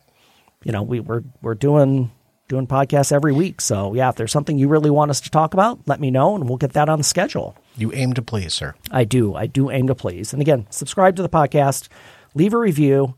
you 0.62 0.70
know, 0.70 0.84
we 0.84 1.00
we're 1.00 1.24
we're 1.42 1.56
doing 1.56 2.12
doing 2.46 2.68
podcasts 2.68 3.10
every 3.10 3.32
week. 3.32 3.60
So 3.60 3.94
yeah, 3.94 4.10
if 4.10 4.14
there's 4.16 4.30
something 4.30 4.58
you 4.58 4.68
really 4.68 4.90
want 4.90 5.10
us 5.10 5.20
to 5.22 5.30
talk 5.30 5.54
about, 5.54 5.80
let 5.88 5.98
me 5.98 6.12
know 6.12 6.36
and 6.36 6.48
we'll 6.48 6.58
get 6.58 6.74
that 6.74 6.88
on 6.88 6.98
the 6.98 7.04
schedule. 7.04 7.56
You 7.76 7.92
aim 7.92 8.12
to 8.12 8.22
please, 8.22 8.54
sir. 8.54 8.74
I 8.92 9.04
do. 9.04 9.34
I 9.34 9.46
do 9.46 9.70
aim 9.70 9.88
to 9.88 9.94
please. 9.96 10.32
And 10.32 10.40
again, 10.40 10.68
subscribe 10.70 11.16
to 11.16 11.22
the 11.22 11.28
podcast, 11.28 11.88
leave 12.34 12.54
a 12.54 12.58
review. 12.58 13.16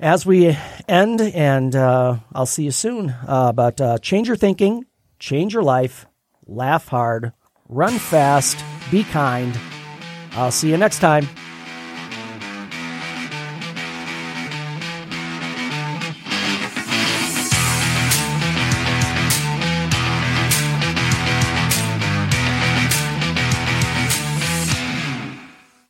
As 0.00 0.24
we 0.24 0.56
end, 0.88 1.20
and 1.20 1.76
uh, 1.76 2.16
I'll 2.32 2.46
see 2.46 2.64
you 2.64 2.70
soon. 2.70 3.14
Uh, 3.28 3.52
but 3.52 3.80
uh, 3.82 3.98
change 3.98 4.28
your 4.28 4.36
thinking, 4.36 4.86
change 5.18 5.52
your 5.52 5.62
life, 5.62 6.06
laugh 6.46 6.88
hard, 6.88 7.34
run 7.68 7.98
fast, 7.98 8.64
be 8.90 9.04
kind. 9.04 9.58
I'll 10.32 10.50
see 10.52 10.70
you 10.70 10.78
next 10.78 11.00
time. 11.00 11.28